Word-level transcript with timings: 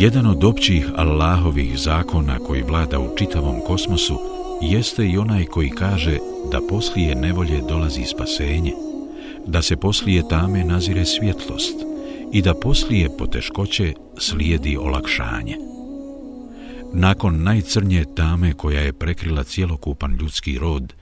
Jedan 0.00 0.26
od 0.26 0.44
općih 0.44 0.86
Allahovih 0.96 1.78
zakona 1.78 2.38
koji 2.38 2.62
vlada 2.62 2.98
u 3.00 3.16
čitavom 3.16 3.60
kosmosu 3.66 4.20
jeste 4.62 5.08
i 5.08 5.18
onaj 5.18 5.44
koji 5.44 5.70
kaže 5.70 6.18
da 6.52 6.60
poslije 6.68 7.14
nevolje 7.14 7.60
dolazi 7.68 8.04
spasenje, 8.04 8.72
da 9.46 9.62
se 9.62 9.76
poslije 9.76 10.28
tame 10.28 10.64
nazire 10.64 11.04
svjetlost 11.04 11.74
i 12.32 12.42
da 12.42 12.54
poslije 12.54 13.16
poteškoće 13.18 13.94
slijedi 14.18 14.76
olakšanje. 14.76 15.56
Nakon 16.92 17.42
najcrnje 17.42 18.04
tame 18.16 18.52
koja 18.52 18.80
je 18.80 18.92
prekrila 18.92 19.44
cjelokupan 19.44 20.16
ljudski 20.20 20.58
rod 20.58 20.92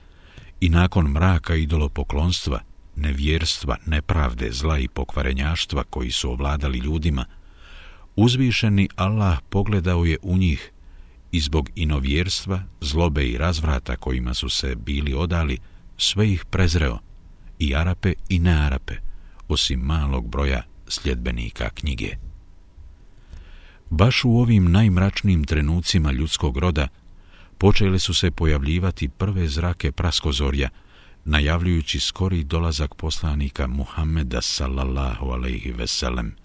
i 0.61 0.69
nakon 0.69 1.05
mraka 1.05 1.55
idolopoklonstva, 1.55 2.59
nevjerstva, 2.95 3.77
nepravde, 3.85 4.51
zla 4.51 4.79
i 4.79 4.87
pokvarenjaštva 4.87 5.83
koji 5.83 6.11
su 6.11 6.31
ovladali 6.31 6.77
ljudima, 6.77 7.25
uzvišeni 8.23 8.89
Allah 8.95 9.39
pogledao 9.49 10.05
je 10.05 10.17
u 10.21 10.37
njih 10.37 10.71
i 11.31 11.39
zbog 11.39 11.69
inovjerstva, 11.75 12.63
zlobe 12.81 13.23
i 13.23 13.37
razvrata 13.37 13.95
kojima 13.95 14.33
su 14.33 14.49
se 14.49 14.75
bili 14.75 15.13
odali, 15.13 15.57
sve 15.97 16.31
ih 16.31 16.45
prezreo, 16.45 16.99
i 17.59 17.75
Arape 17.75 18.13
i 18.29 18.39
nearape, 18.39 18.93
osim 19.47 19.79
malog 19.79 20.27
broja 20.27 20.63
sljedbenika 20.87 21.69
knjige. 21.69 22.15
Baš 23.89 24.25
u 24.25 24.29
ovim 24.29 24.71
najmračnim 24.71 25.43
trenucima 25.43 26.11
ljudskog 26.11 26.57
roda 26.57 26.87
počele 27.57 27.99
su 27.99 28.13
se 28.13 28.31
pojavljivati 28.31 29.09
prve 29.09 29.47
zrake 29.47 29.91
praskozorja, 29.91 30.69
najavljujući 31.25 31.99
skori 31.99 32.43
dolazak 32.43 32.95
poslanika 32.95 33.67
Muhammeda 33.67 34.41
sallallahu 34.41 35.25
alaihi 35.25 35.71
veselem, 35.71 36.35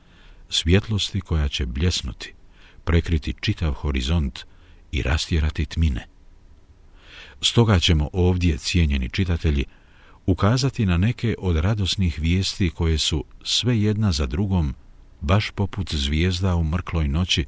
svjetlosti 0.54 1.20
koja 1.20 1.48
će 1.48 1.66
bljesnuti, 1.66 2.32
prekriti 2.84 3.34
čitav 3.40 3.72
horizont 3.72 4.44
i 4.92 5.02
rastjerati 5.02 5.66
tmine. 5.66 6.06
Stoga 7.40 7.80
ćemo 7.80 8.10
ovdje, 8.12 8.58
cijenjeni 8.58 9.08
čitatelji, 9.08 9.64
ukazati 10.26 10.86
na 10.86 10.96
neke 10.96 11.34
od 11.38 11.56
radosnih 11.56 12.18
vijesti 12.18 12.70
koje 12.70 12.98
su 12.98 13.24
sve 13.42 13.80
jedna 13.80 14.12
za 14.12 14.26
drugom, 14.26 14.74
baš 15.20 15.50
poput 15.50 15.94
zvijezda 15.94 16.54
u 16.54 16.64
mrkloj 16.64 17.08
noći, 17.08 17.44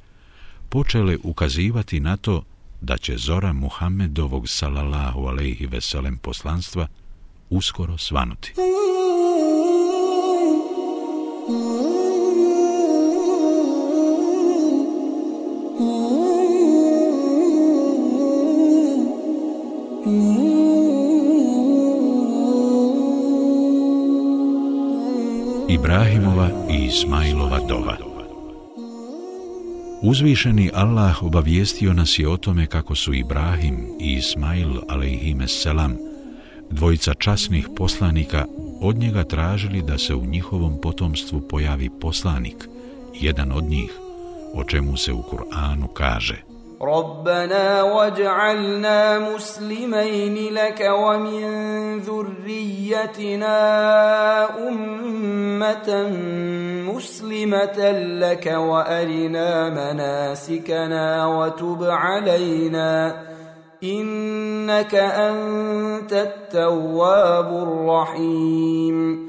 počele 0.68 1.16
ukazivati 1.22 2.00
na 2.00 2.16
to 2.16 2.42
da 2.80 2.98
će 2.98 3.16
zora 3.16 3.52
Muhammedovog 3.52 4.48
salallahu 4.48 5.26
alaihi 5.26 5.66
veselem 5.66 6.18
poslanstva 6.18 6.86
uskoro 7.50 7.98
svanuti. 7.98 8.52
i 26.75 26.85
Ismailova 26.85 27.59
dova 27.67 27.97
Uzvišeni 30.03 30.71
Allah 30.73 31.23
obavijestio 31.23 31.93
nas 31.93 32.19
je 32.19 32.29
o 32.29 32.37
tome 32.37 32.67
kako 32.67 32.95
su 32.95 33.13
Ibrahim 33.13 33.87
i 33.99 34.13
Ismail 34.13 34.69
selam, 35.47 35.97
dvojica 36.69 37.13
časnih 37.13 37.67
poslanika 37.75 38.45
od 38.81 38.97
njega 38.97 39.23
tražili 39.23 39.81
da 39.81 39.97
se 39.97 40.15
u 40.15 40.25
njihovom 40.25 40.81
potomstvu 40.81 41.41
pojavi 41.41 41.89
poslanik, 42.01 42.67
jedan 43.13 43.51
od 43.51 43.63
njih, 43.63 43.91
o 44.53 44.63
čemu 44.63 44.97
se 44.97 45.13
u 45.13 45.21
Kur'anu 45.21 45.87
kaže 45.93 46.51
ربنا 46.81 47.83
واجعلنا 47.83 49.19
مسلمين 49.19 50.53
لك 50.53 50.89
ومن 50.89 51.43
ذريتنا 51.99 53.57
أمة 54.67 55.89
مسلمة 56.96 57.90
لك 58.18 58.46
وأرنا 58.46 59.70
مناسكنا 59.70 61.26
وتب 61.26 61.84
علينا. 61.84 63.22
إنك 63.84 64.94
أنت 64.94 66.12
التواب 66.12 67.46
الرحيم. 67.68 69.26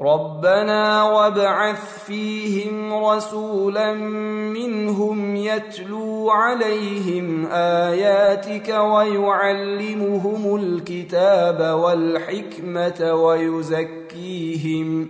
ربنا 0.00 1.02
وابعث 1.04 2.04
فيهم 2.06 3.04
رسولا 3.04 3.94
منهم 4.54 5.36
يتلو 5.36 6.30
عليهم 6.30 7.46
آياتك 7.52 8.68
ويعلمهم 8.68 10.56
الكتاب 10.56 11.78
والحكمة 11.80 13.12
ويزكيهم 13.14 15.08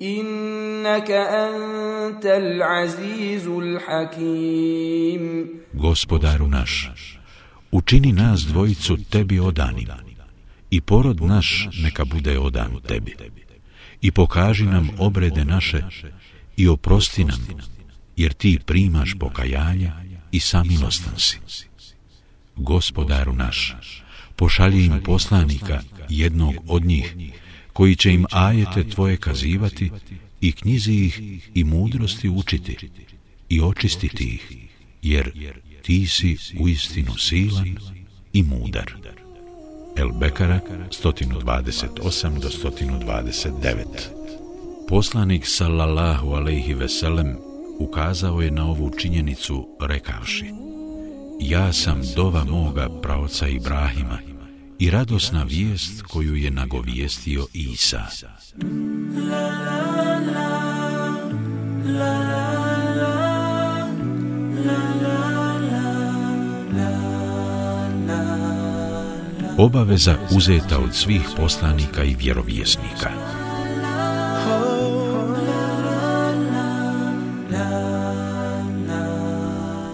Innaka 0.00 1.28
antal 1.48 2.62
azizul 2.62 3.78
hakim 3.86 5.48
Gospodaru 5.72 6.48
naš, 6.48 6.90
učini 7.70 8.12
nas 8.12 8.40
dvojicu 8.40 8.96
tebi 9.10 9.40
odanim 9.40 9.88
i 10.70 10.80
porod 10.80 11.20
naš 11.20 11.68
neka 11.82 12.04
bude 12.04 12.38
odan 12.38 12.70
tebi 12.88 13.16
i 14.00 14.10
pokaži 14.10 14.64
nam 14.64 14.88
obrede 14.98 15.44
naše 15.44 15.82
i 16.56 16.68
oprosti 16.68 17.24
nam 17.24 17.46
jer 18.16 18.32
ti 18.32 18.58
primaš 18.66 19.14
pokajanja 19.20 19.92
i 20.32 20.40
samilostan 20.40 21.14
si. 21.18 21.38
Gospodaru 22.56 23.32
naš, 23.32 23.76
pošalji 24.36 24.84
im 24.84 25.00
poslanika 25.04 25.80
jednog 26.08 26.54
od 26.68 26.84
njih 26.84 27.14
koji 27.76 27.96
će 27.96 28.12
im 28.12 28.24
ajete 28.30 28.88
tvoje 28.88 29.16
kazivati 29.16 29.90
i 30.40 30.52
knjizi 30.52 30.92
ih 30.92 31.20
i 31.54 31.64
mudrosti 31.64 32.28
učiti 32.28 32.76
i 33.48 33.60
očistiti 33.60 34.24
ih, 34.24 34.56
jer 35.02 35.32
ti 35.82 36.06
si 36.06 36.36
uistinu 36.60 37.16
silan 37.16 37.76
i 38.32 38.42
mudar. 38.42 38.92
El 39.96 40.08
Bekara 40.20 40.60
128 41.02 42.40
do 42.40 42.48
129. 42.48 43.84
Poslanik 44.88 45.46
sallallahu 45.46 46.32
alejhi 46.32 46.74
ve 46.74 46.88
sellem 46.88 47.36
ukazao 47.78 48.40
je 48.40 48.50
na 48.50 48.70
ovu 48.70 48.90
činjenicu 48.98 49.68
rekavši: 49.80 50.44
Ja 51.40 51.72
sam 51.72 52.02
dova 52.16 52.44
moga 52.44 52.88
praoca 53.02 53.48
Ibrahima 53.48 54.35
i 54.78 54.90
radosna 54.90 55.42
vijest 55.42 56.02
koju 56.02 56.34
je 56.34 56.50
nagovijestio 56.50 57.46
Isa. 57.52 58.06
La, 59.30 59.50
la, 59.50 60.20
la, 60.20 60.58
la, 61.84 62.18
la, 62.20 62.66
obaveza 69.58 70.16
uzeta 70.30 70.78
od 70.78 70.94
svih 70.94 71.22
poslanika 71.36 72.04
i 72.04 72.14
vjerovjesnika. 72.14 73.35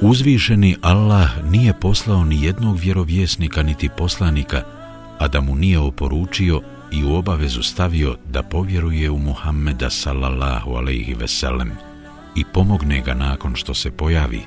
Uzvišeni 0.05 0.77
Allah 0.81 1.31
nije 1.51 1.73
poslao 1.81 2.25
ni 2.25 2.45
jednog 2.45 2.79
vjerovjesnika 2.79 3.63
niti 3.63 3.89
poslanika, 3.99 4.63
a 5.19 5.29
da 5.29 5.41
mu 5.41 5.55
nije 5.55 5.79
oporučio 5.79 6.61
i 6.93 7.05
u 7.05 7.15
obavezu 7.15 7.63
stavio 7.63 8.17
da 8.33 8.43
povjeruje 8.43 9.11
u 9.11 9.19
Muhammeda 9.19 9.91
sallallahu 9.91 10.71
alaihi 10.71 11.15
veselem 11.15 11.71
i 12.37 12.45
pomogne 12.55 13.01
ga 13.01 13.15
nakon 13.15 13.55
što 13.55 13.75
se 13.75 13.91
pojavi, 13.91 14.41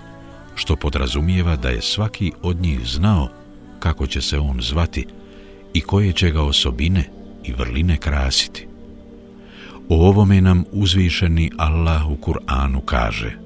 što 0.55 0.75
podrazumijeva 0.75 1.55
da 1.55 1.69
je 1.69 1.81
svaki 1.81 2.31
od 2.41 2.61
njih 2.61 2.79
znao 2.87 3.29
kako 3.79 4.07
će 4.07 4.21
se 4.21 4.39
on 4.39 4.61
zvati 4.61 5.05
i 5.73 5.81
koje 5.81 6.11
će 6.13 6.31
ga 6.31 6.41
osobine 6.41 7.09
i 7.43 7.53
vrline 7.53 7.97
krasiti. 7.97 8.67
O 9.89 10.07
ovome 10.07 10.41
nam 10.41 10.63
uzvišeni 10.71 11.51
Allah 11.57 12.09
u 12.09 12.15
Kur'anu 12.15 12.81
kaže– 12.85 13.37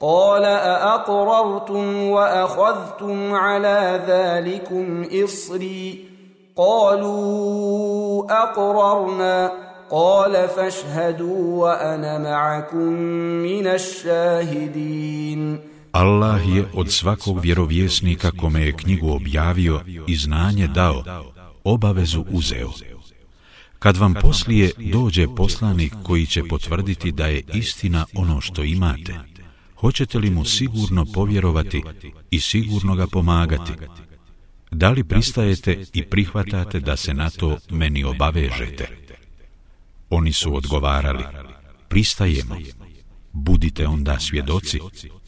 قال 0.00 0.44
أأقررتم 0.44 2.02
وأخذتم 2.02 3.34
على 3.34 4.04
ذلكم 4.06 5.06
إصري 5.24 6.04
قالوا 6.56 8.24
أقررنا 8.42 9.52
قال 9.90 10.48
فاشهدوا 10.48 11.62
وأنا 11.62 12.18
معكم 12.18 12.92
من 13.42 13.66
الشاهدين 13.66 15.58
Allah 15.94 16.56
je 16.56 16.64
od 16.74 16.90
svakog 16.90 17.40
vjerovjesnika 17.40 18.30
kome 18.30 18.62
je 18.62 18.72
knjigu 18.72 19.10
objavio 19.10 19.80
i 20.06 20.16
znanje 20.16 20.66
dao, 20.66 21.02
obavezu 21.64 22.24
uzeo. 22.30 22.70
Kad 23.78 23.96
vam 23.96 24.14
poslije 24.14 24.70
dođe 24.92 25.26
poslanik 25.36 25.92
koji 26.02 26.26
će 26.26 26.42
potvrditi 26.48 27.12
da 27.12 27.26
je 27.26 27.42
istina 27.54 28.06
ono 28.14 28.40
što 28.40 28.62
imate, 28.62 29.14
hoćete 29.79 30.19
li 30.19 30.29
mu 30.29 30.45
sigurno 30.45 31.05
povjerovati 31.05 31.83
i 32.31 32.39
sigurno 32.39 32.95
ga 32.95 33.07
pomagati? 33.07 33.71
Da 34.71 34.89
li 34.89 35.03
pristajete 35.03 35.85
i 35.93 36.03
prihvatate 36.03 36.79
da 36.79 36.97
se 36.97 37.13
na 37.13 37.29
to 37.29 37.57
meni 37.69 38.03
obavežete? 38.03 38.87
Oni 40.09 40.33
su 40.33 40.55
odgovarali, 40.55 41.23
pristajemo. 41.87 42.55
Budite 43.33 43.87
onda 43.87 44.19
svjedoci, 44.19 44.79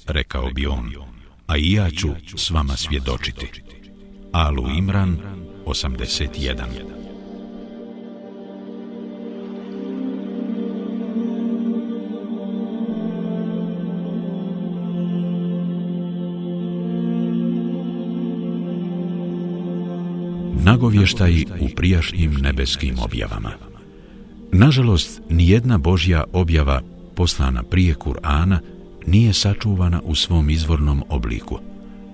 rekao 0.07 0.49
bi 0.49 0.67
on, 0.67 0.93
a 1.47 1.57
i 1.57 1.71
ja 1.71 1.91
ću 1.91 2.09
s 2.37 2.49
vama 2.49 2.77
svjedočiti. 2.77 3.63
Alu 4.31 4.69
Imran, 4.77 5.17
81. 5.65 7.00
Nagovještaji 20.81 21.45
u 21.59 21.69
prijašnjim 21.75 22.31
nebeskim 22.31 22.95
objavama. 22.99 23.51
Nažalost, 24.51 25.21
nijedna 25.29 25.77
Božja 25.77 26.23
objava 26.33 26.81
poslana 27.15 27.63
prije 27.63 27.95
Kur'ana 27.95 28.57
nije 29.07 29.33
sačuvana 29.33 30.01
u 30.03 30.15
svom 30.15 30.49
izvornom 30.49 31.03
obliku, 31.09 31.59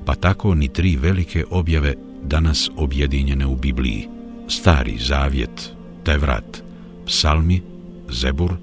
pa 0.05 0.15
tako 0.15 0.55
ni 0.55 0.67
tri 0.67 0.97
velike 0.97 1.43
objave 1.49 1.93
danas 2.23 2.69
objedinjene 2.75 3.45
u 3.45 3.55
Bibliji. 3.55 4.07
Stari 4.47 4.97
zavjet, 4.99 5.71
Tevrat, 6.03 6.63
Psalmi, 7.05 7.61
Zebur 8.09 8.53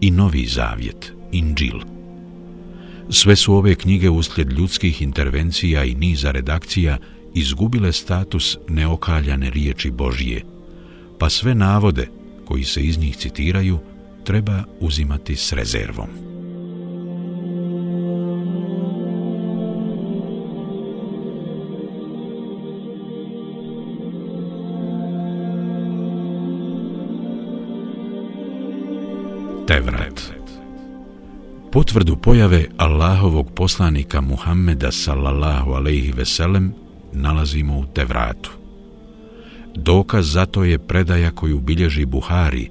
i 0.00 0.10
Novi 0.10 0.46
zavjet, 0.46 1.12
Inđil. 1.32 1.80
Sve 3.10 3.36
su 3.36 3.54
ove 3.54 3.74
knjige 3.74 4.10
uslijed 4.10 4.52
ljudskih 4.52 5.02
intervencija 5.02 5.84
i 5.84 5.94
niza 5.94 6.30
redakcija 6.30 6.98
izgubile 7.34 7.92
status 7.92 8.58
neokaljane 8.68 9.50
riječi 9.50 9.90
Božije, 9.90 10.44
pa 11.18 11.30
sve 11.30 11.54
navode 11.54 12.08
koji 12.44 12.64
se 12.64 12.82
iz 12.82 12.98
njih 12.98 13.16
citiraju 13.16 13.78
treba 14.24 14.64
uzimati 14.80 15.36
s 15.36 15.52
rezervom. 15.52 16.08
Tevrat 29.66 30.32
Potvrdu 31.72 32.16
pojave 32.16 32.66
Allahovog 32.76 33.50
poslanika 33.54 34.20
Muhammeda 34.20 34.92
sallallahu 34.92 35.70
alaihi 35.70 36.12
veselem 36.12 36.81
nalazimo 37.12 37.78
u 37.78 37.84
Tevratu. 37.86 38.50
Dokaz 39.74 40.32
za 40.32 40.46
to 40.46 40.64
je 40.64 40.78
predaja 40.78 41.30
koju 41.30 41.60
bilježi 41.60 42.04
Buhari, 42.04 42.70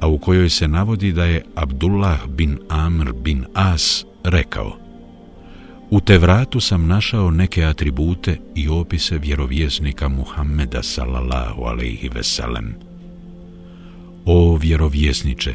a 0.00 0.06
u 0.08 0.18
kojoj 0.18 0.50
se 0.50 0.68
navodi 0.68 1.12
da 1.12 1.24
je 1.24 1.44
Abdullah 1.54 2.26
bin 2.28 2.58
Amr 2.68 3.12
bin 3.12 3.44
As 3.54 4.04
rekao 4.24 4.86
U 5.90 6.00
Tevratu 6.00 6.60
sam 6.60 6.86
našao 6.86 7.30
neke 7.30 7.64
atribute 7.64 8.40
i 8.54 8.68
opise 8.68 9.18
vjerovjesnika 9.18 10.08
Muhammeda 10.08 10.82
sallallahu 10.82 11.62
alaihi 11.62 12.08
veselem. 12.08 12.74
O 14.24 14.56
vjerovjesniče, 14.56 15.54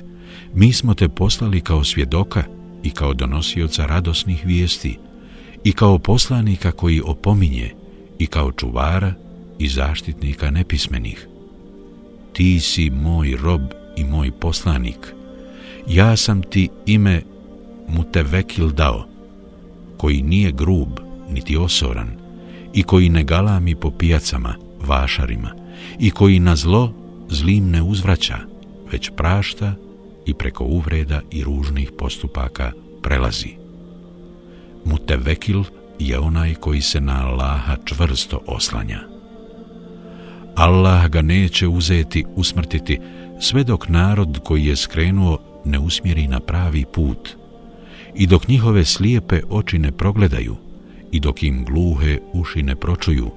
mi 0.54 0.74
smo 0.74 0.94
te 0.94 1.10
poslali 1.10 1.62
kao 1.62 1.84
svjedoka 1.84 2.44
i 2.84 2.90
kao 2.90 3.14
donosioca 3.14 3.86
radosnih 3.86 4.46
vijesti 4.46 4.98
i 5.64 5.72
kao 5.72 6.00
poslanika 6.00 6.72
koji 6.72 7.02
opominje 7.06 7.74
i 8.22 8.28
kao 8.28 8.52
čuvara 8.52 9.14
i 9.60 9.68
zaštitnika 9.68 10.52
nepismenih. 10.52 11.28
Ti 12.34 12.60
si 12.60 12.90
moj 12.90 13.38
rob 13.44 13.62
i 13.98 14.04
moj 14.04 14.32
poslanik. 14.32 15.14
Ja 15.88 16.18
sam 16.18 16.42
ti 16.42 16.70
ime 16.86 17.22
Mutevekil 17.88 18.70
dao, 18.72 19.08
koji 19.98 20.22
nije 20.22 20.52
grub 20.52 21.00
niti 21.30 21.58
osoran 21.58 22.10
i 22.74 22.84
koji 22.84 23.10
ne 23.10 23.24
galami 23.24 23.76
po 23.76 23.92
pijacama, 23.92 24.56
vašarima 24.82 25.52
i 26.00 26.12
koji 26.12 26.40
na 26.40 26.56
zlo 26.56 26.94
zlim 27.30 27.70
ne 27.70 27.82
uzvraća, 27.82 28.38
već 28.92 29.12
prašta 29.18 29.74
i 30.26 30.34
preko 30.34 30.64
uvreda 30.64 31.22
i 31.32 31.44
ružnih 31.44 31.92
postupaka 31.98 32.72
prelazi. 33.02 33.50
Mutevekil 34.86 35.64
je 36.08 36.20
onaj 36.20 36.54
koji 36.54 36.82
se 36.82 37.02
na 37.02 37.28
Allaha 37.28 37.76
čvrsto 37.86 38.40
oslanja. 38.48 39.00
Allah 40.56 41.08
ga 41.10 41.22
neće 41.22 41.68
uzeti, 41.68 42.26
usmrtiti, 42.36 43.00
sve 43.40 43.64
dok 43.64 43.90
narod 43.90 44.40
koji 44.44 44.66
je 44.66 44.76
skrenuo 44.76 45.40
ne 45.66 45.80
usmjeri 45.80 46.28
na 46.28 46.40
pravi 46.40 46.86
put 46.94 47.30
i 48.16 48.28
dok 48.28 48.48
njihove 48.48 48.86
slijepe 48.86 49.42
oči 49.50 49.80
ne 49.80 49.92
progledaju 49.92 50.56
i 51.12 51.20
dok 51.20 51.44
im 51.44 51.66
gluhe 51.66 52.20
uši 52.34 52.64
ne 52.64 52.76
pročuju 52.76 53.32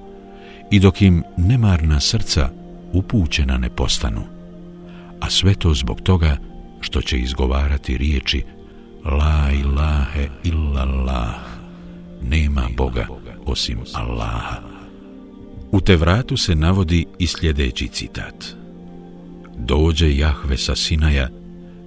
i 0.71 0.79
dok 0.79 1.01
im 1.01 1.23
nemarna 1.37 1.99
srca 1.99 2.49
upućena 2.93 3.57
ne 3.57 3.69
postanu. 3.69 4.21
A 5.21 5.29
sve 5.29 5.55
to 5.55 5.73
zbog 5.73 6.01
toga 6.01 6.37
što 6.81 7.01
će 7.01 7.19
izgovarati 7.19 7.97
riječi 7.97 8.43
La 9.05 9.51
ilahe 9.51 10.27
illallah 10.43 11.44
nema 12.29 12.69
Boga 12.77 13.07
osim 13.45 13.79
Allaha. 13.93 14.61
U 15.71 15.81
Tevratu 15.81 16.37
se 16.37 16.55
navodi 16.55 17.05
i 17.19 17.27
sljedeći 17.27 17.87
citat. 17.87 18.45
Dođe 19.57 20.17
Jahve 20.17 20.57
sa 20.57 20.75
Sinaja, 20.75 21.29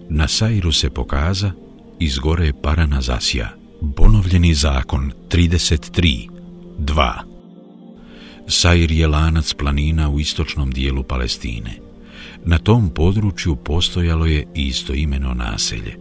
na 0.08 0.28
Sajru 0.28 0.72
se 0.72 0.90
pokaza, 0.90 1.52
iz 1.98 2.18
gore 2.18 2.52
parana 2.62 3.00
zasija. 3.00 3.54
Ponovljeni 3.96 4.54
zakon 4.54 5.12
33, 5.28 6.28
2. 6.78 7.12
Sajr 8.48 8.92
je 8.92 9.06
lanac 9.06 9.54
planina 9.54 10.10
u 10.10 10.20
istočnom 10.20 10.70
dijelu 10.70 11.02
Palestine. 11.02 11.70
Na 12.44 12.58
tom 12.58 12.90
području 12.90 13.56
postojalo 13.56 14.26
je 14.26 14.46
isto 14.54 14.94
imeno 14.94 15.34
naselje. 15.34 15.96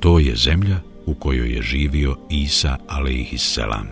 To 0.00 0.18
je 0.18 0.36
zemlja 0.36 0.91
u 1.06 1.14
kojoj 1.14 1.54
je 1.54 1.62
živio 1.62 2.16
Isa 2.30 2.76
alaihisselam. 2.88 3.86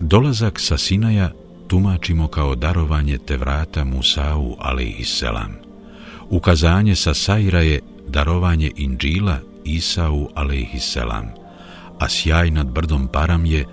Dolazak 0.00 0.60
sa 0.60 0.78
Sinaja 0.78 1.30
tumačimo 1.68 2.28
kao 2.28 2.54
darovanje 2.54 3.18
te 3.18 3.36
vrata 3.36 3.84
Musau 3.84 4.56
alaihisselam. 4.58 5.54
Ukazanje 6.30 6.94
sa 6.96 7.14
Sajra 7.14 7.60
je 7.60 7.80
darovanje 8.08 8.70
Inđila 8.76 9.38
Isau 9.64 10.28
alaihisselam, 10.34 11.26
a 11.98 12.08
sjaj 12.08 12.50
nad 12.50 12.66
brdom 12.66 13.08
Param 13.08 13.46
je 13.46 13.64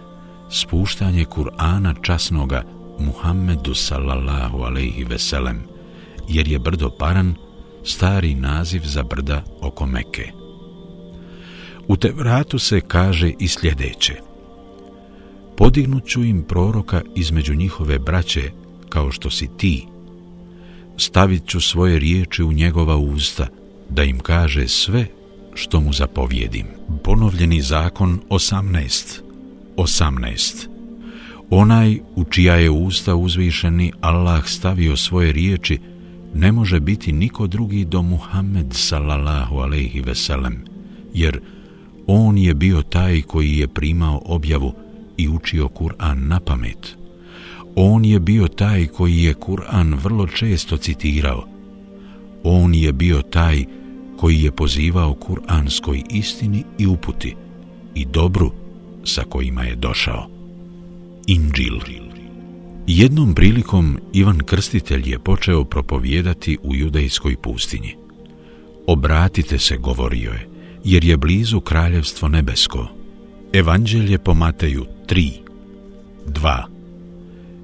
spuštanje 0.50 1.26
Kur'ana 1.26 1.96
časnoga 2.02 2.64
Muhammedu 3.00 3.74
sallallahu 3.74 4.64
alaihi 4.64 5.04
veselem, 5.04 5.64
jer 6.30 6.48
je 6.48 6.60
brdo 6.60 6.90
Paran 6.90 7.36
stari 7.84 8.36
naziv 8.36 8.82
za 8.86 9.04
brda 9.04 9.44
oko 9.62 9.86
Mekke. 9.86 10.41
U 11.92 11.98
Tevratu 11.98 12.60
se 12.60 12.82
kaže 12.82 13.32
i 13.40 13.48
sljedeće. 13.48 14.14
Podignut 15.58 16.06
ću 16.06 16.24
im 16.24 16.44
proroka 16.44 17.02
između 17.16 17.56
njihove 17.56 18.00
braće, 18.00 18.52
kao 18.90 19.12
što 19.12 19.30
si 19.30 19.48
ti. 19.58 19.86
Stavit 20.98 21.48
ću 21.48 21.62
svoje 21.62 22.00
riječi 22.00 22.44
u 22.44 22.52
njegova 22.52 22.98
usta, 22.98 23.48
da 23.90 24.04
im 24.04 24.20
kaže 24.20 24.68
sve 24.68 25.08
što 25.54 25.80
mu 25.82 25.94
zapovjedim. 25.94 26.66
Ponovljeni 27.04 27.62
zakon 27.62 28.20
18. 28.30 29.22
18. 29.78 30.68
Onaj 31.50 32.00
u 32.16 32.24
čija 32.24 32.56
je 32.56 32.70
usta 32.70 33.16
uzvišeni 33.16 33.92
Allah 34.02 34.48
stavio 34.48 34.98
svoje 34.98 35.32
riječi, 35.32 35.80
ne 36.34 36.52
može 36.52 36.80
biti 36.80 37.12
niko 37.12 37.48
drugi 37.48 37.86
do 37.86 38.02
Muhammed 38.02 38.68
sallallahu 38.74 39.58
alaihi 39.58 40.02
veselem, 40.02 40.66
jer 41.14 41.42
On 42.14 42.38
je 42.38 42.54
bio 42.54 42.82
taj 42.82 43.22
koji 43.22 43.58
je 43.58 43.68
primao 43.68 44.22
objavu 44.26 44.74
i 45.18 45.30
učio 45.30 45.68
Kur'an 45.68 46.28
na 46.28 46.40
pamet. 46.40 46.98
On 47.76 48.06
je 48.06 48.20
bio 48.20 48.48
taj 48.48 48.88
koji 48.88 49.24
je 49.24 49.34
Kur'an 49.34 49.96
vrlo 50.04 50.28
često 50.28 50.78
citirao. 50.78 51.48
On 52.44 52.76
je 52.76 52.92
bio 52.92 53.22
taj 53.22 53.66
koji 54.18 54.42
je 54.42 54.52
pozivao 54.52 55.16
Kur'anskoj 55.28 56.04
istini 56.10 56.64
i 56.78 56.88
uputi 56.88 57.36
i 57.96 58.06
dobru 58.06 58.52
sa 59.04 59.24
kojima 59.30 59.64
je 59.64 59.76
došao. 59.76 60.30
Inđil. 61.28 61.80
Jednom 62.88 63.34
prilikom 63.34 63.98
Ivan 64.14 64.40
Krstitelj 64.40 65.10
je 65.10 65.20
počeo 65.20 65.64
propovijedati 65.64 66.58
u 66.64 66.76
judejskoj 66.76 67.36
pustinji. 67.36 67.96
Obratite 68.88 69.58
se, 69.58 69.78
govorio 69.78 70.32
je, 70.32 70.51
jer 70.84 71.04
je 71.04 71.18
blizu 71.18 71.60
kraljevstvo 71.60 72.28
nebesko. 72.28 72.88
Evanđelje 73.54 74.18
po 74.18 74.34
Mateju 74.34 74.86
3, 75.08 75.32
2. 76.28 76.64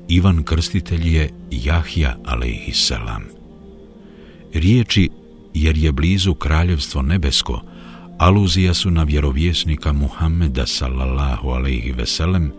Ivan 0.08 0.44
Krstitelj 0.44 1.16
je 1.16 1.30
Jahja, 1.52 2.18
alaihissalam. 2.26 3.24
Riječi, 4.54 5.10
jer 5.54 5.78
je 5.78 5.92
blizu 5.92 6.34
kraljevstvo 6.34 7.02
nebesko, 7.02 7.62
aluzija 8.18 8.74
su 8.74 8.92
na 8.92 9.04
vjerovjesnika 9.04 9.94
Muhammeda, 9.94 10.66
sallallahu 10.66 11.50
alaihi 11.50 11.92
veselem, 11.92 12.52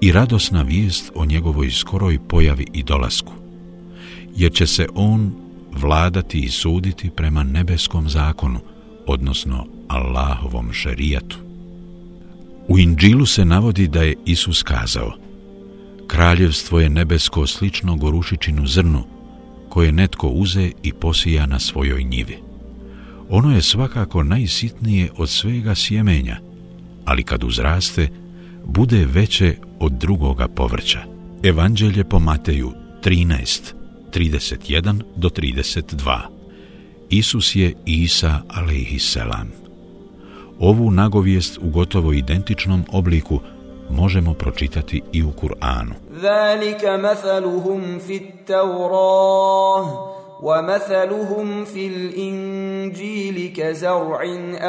i 0.00 0.12
radosna 0.12 0.62
vijest 0.62 1.12
o 1.14 1.24
njegovoj 1.24 1.70
skoroj 1.70 2.18
pojavi 2.28 2.66
i 2.72 2.82
dolasku, 2.82 3.32
jer 4.36 4.52
će 4.52 4.66
se 4.66 4.86
on 4.94 5.32
vladati 5.72 6.40
i 6.40 6.48
suditi 6.48 7.10
prema 7.10 7.44
nebeskom 7.44 8.08
zakonu, 8.08 8.60
odnosno 9.06 9.66
Allahovom 9.92 10.72
šerijatu. 10.72 11.36
U 12.68 12.78
Inđilu 12.78 13.26
se 13.26 13.44
navodi 13.44 13.88
da 13.88 14.02
je 14.02 14.16
Isus 14.26 14.62
kazao 14.62 15.12
Kraljevstvo 16.12 16.80
je 16.80 16.88
nebesko 16.88 17.46
slično 17.46 17.96
gorušičinu 17.96 18.66
zrnu, 18.66 19.04
koje 19.68 19.92
netko 19.92 20.28
uze 20.28 20.70
i 20.82 20.92
posija 20.92 21.46
na 21.46 21.58
svojoj 21.58 22.04
njivi. 22.04 22.38
Ono 23.28 23.54
je 23.54 23.62
svakako 23.62 24.22
najsitnije 24.22 25.10
od 25.16 25.28
svega 25.28 25.74
sjemenja, 25.74 26.36
ali 27.04 27.22
kad 27.22 27.44
uzraste, 27.44 28.08
bude 28.64 29.06
veće 29.06 29.56
od 29.80 29.92
drugoga 29.92 30.48
povrća. 30.48 31.02
Evanđelje 31.42 32.04
po 32.04 32.18
Mateju 32.18 32.72
13, 33.04 33.72
31 34.14 35.02
do 35.16 35.28
32. 35.28 36.18
Isus 37.10 37.56
je 37.56 37.74
Isa 37.86 38.42
alaihisselam. 38.48 39.61
Ovu 40.62 40.90
nagovijest 40.90 41.58
u 41.58 41.70
gotovo 41.70 42.12
identičnom 42.12 42.84
obliku 42.92 43.40
možemo 43.90 44.34
pročitati 44.34 45.02
i 45.12 45.22
u 45.22 45.30
Kur'anu. 45.30 45.92
Zalika 46.10 46.98
mathaluhum 46.98 48.00
fit 48.06 48.22
Taurah 48.46 49.86
ومثلهم 50.42 51.64
في 51.64 51.86
الإنجيل 51.86 53.52
كزرع 53.56 54.20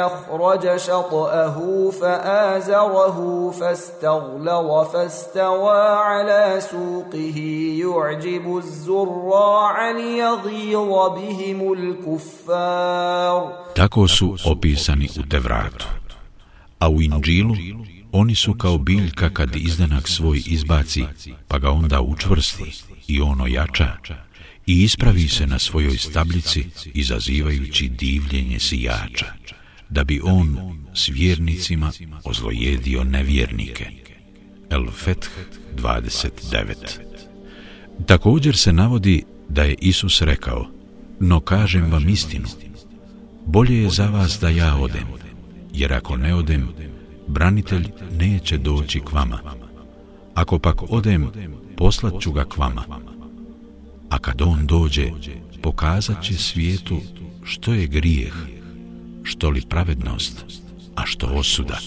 أخرج 0.06 0.76
شطأه 0.76 1.90
فآزره 1.90 3.50
فاستغلظ 3.50 4.92
فاستوى 4.92 5.80
على 5.80 6.60
سوقه 6.70 7.38
يعجب 7.82 8.56
الزراع 8.56 9.90
ليغيظ 9.90 10.90
بهم 11.16 11.72
الكفار 11.72 13.64
Tako 13.74 14.08
su 14.08 14.36
opisani 14.44 15.08
u 15.18 15.22
Tevratu. 15.28 15.86
A 16.78 16.88
u 16.88 17.02
Inđilu 17.02 17.54
oni 18.12 18.34
su 18.34 18.54
kao 18.54 18.78
biljka 18.78 19.30
kad 19.30 19.56
izdanak 19.56 20.08
svoj 20.08 20.42
izbaci, 20.46 21.04
pa 21.48 21.58
ga 21.58 21.70
onda 21.70 22.00
učvrsti 22.00 22.82
i 23.08 23.20
ono 23.20 23.46
jača, 23.46 23.96
i 24.66 24.82
ispravi 24.82 25.28
se 25.28 25.46
na 25.46 25.58
svojoj 25.58 25.98
stablici 25.98 26.64
izazivajući 26.94 27.88
divljenje 27.88 28.58
sijača, 28.58 29.26
da 29.88 30.04
bi 30.04 30.20
on 30.24 30.58
s 30.94 31.08
vjernicima 31.08 31.92
ozlojedio 32.24 33.04
nevjernike. 33.04 33.86
El 34.70 34.90
Feth 34.90 35.28
29 35.76 36.74
Također 38.06 38.56
se 38.56 38.72
navodi 38.72 39.24
da 39.48 39.62
je 39.62 39.74
Isus 39.80 40.22
rekao, 40.22 40.66
no 41.20 41.40
kažem 41.40 41.92
vam 41.92 42.08
istinu, 42.08 42.48
bolje 43.46 43.82
je 43.82 43.90
za 43.90 44.06
vas 44.06 44.38
da 44.40 44.48
ja 44.48 44.76
odem, 44.76 45.06
jer 45.72 45.92
ako 45.92 46.16
ne 46.16 46.34
odem, 46.34 46.68
branitelj 47.28 47.88
neće 48.18 48.58
doći 48.58 49.00
k 49.00 49.12
vama. 49.12 49.38
Ako 50.34 50.58
pak 50.58 50.82
odem, 50.88 51.30
poslat 51.76 52.20
ću 52.20 52.32
ga 52.32 52.44
k 52.44 52.56
vama 52.58 53.03
a 54.14 54.18
kad 54.18 54.42
on 54.42 54.66
dođe, 54.66 55.10
pokazat 55.62 56.22
će 56.22 56.34
svijetu 56.34 57.00
što 57.44 57.72
je 57.72 57.86
grijeh, 57.86 58.34
što 59.22 59.50
li 59.50 59.62
pravednost, 59.68 60.44
a 60.94 61.06
što 61.06 61.26
osuda. 61.26 61.78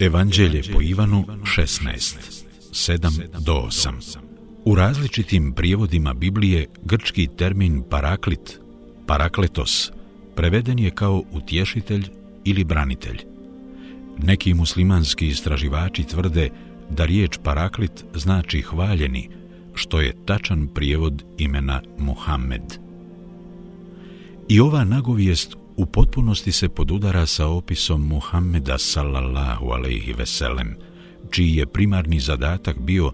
Evanđelje 0.00 0.62
po 0.72 0.82
Ivanu 0.82 1.24
16, 1.42 2.42
7 2.70 3.40
do 3.40 3.52
8. 3.52 4.18
U 4.64 4.74
različitim 4.74 5.52
prijevodima 5.52 6.14
Biblije 6.14 6.66
grčki 6.84 7.28
termin 7.36 7.82
paraklit, 7.90 8.60
parakletos, 9.06 9.92
preveden 10.36 10.78
je 10.78 10.90
kao 10.90 11.22
utješitelj 11.32 12.08
ili 12.44 12.64
branitelj. 12.64 13.24
Neki 14.18 14.54
muslimanski 14.54 15.28
istraživači 15.28 16.04
tvrde 16.04 16.50
da 16.90 17.04
riječ 17.04 17.38
paraklit 17.42 18.04
znači 18.14 18.60
hvaljeni, 18.60 19.30
što 19.74 20.00
je 20.00 20.14
tačan 20.26 20.68
prijevod 20.74 21.24
imena 21.38 21.82
Muhammed. 21.98 22.62
I 24.48 24.60
ova 24.60 24.84
nagovijest 24.84 25.56
u 25.76 25.86
potpunosti 25.86 26.52
se 26.52 26.68
podudara 26.68 27.26
sa 27.26 27.46
opisom 27.46 28.06
Muhammeda 28.06 28.78
sallallahu 28.78 29.66
alaihi 29.66 30.12
veselem, 30.12 30.76
čiji 31.30 31.56
je 31.56 31.66
primarni 31.66 32.20
zadatak 32.20 32.78
bio 32.78 33.12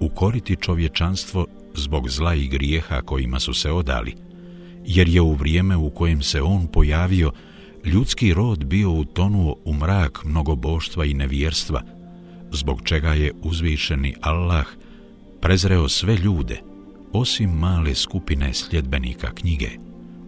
ukoriti 0.00 0.56
čovječanstvo 0.56 1.46
zbog 1.74 2.08
zla 2.08 2.34
i 2.34 2.48
grijeha 2.48 3.00
kojima 3.00 3.40
su 3.40 3.54
se 3.54 3.70
odali, 3.70 4.14
jer 4.86 5.08
je 5.08 5.20
u 5.20 5.32
vrijeme 5.32 5.76
u 5.76 5.90
kojem 5.90 6.22
se 6.22 6.42
on 6.42 6.66
pojavio, 6.66 7.32
ljudski 7.84 8.34
rod 8.34 8.64
bio 8.64 8.90
utonuo 8.90 9.56
u 9.64 9.74
mrak 9.74 10.24
mnogoboštva 10.24 11.04
i 11.04 11.14
nevjerstva, 11.14 11.82
zbog 12.52 12.82
čega 12.84 13.14
je 13.14 13.32
uzvišeni 13.42 14.14
Allah– 14.20 14.66
prezreo 15.40 15.88
sve 15.88 16.16
ljude, 16.16 16.60
osim 17.12 17.50
male 17.50 17.94
skupine 17.94 18.54
sljedbenika 18.54 19.30
knjige, 19.34 19.70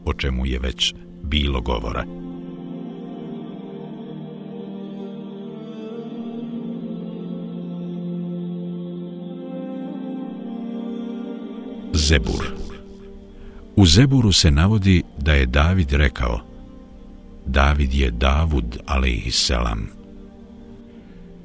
o 0.05 0.13
čemu 0.15 0.47
je 0.47 0.59
već 0.59 0.95
bilo 1.23 1.61
govora. 1.61 2.05
Zebur 11.95 12.47
U 13.77 13.87
Zeburu 13.87 14.33
se 14.33 14.51
navodi 14.51 15.03
da 15.19 15.33
je 15.33 15.47
David 15.47 15.93
rekao 15.93 16.53
David 17.47 17.95
je 17.95 18.11
Davud, 18.11 18.79
alaihisselam. 18.87 19.89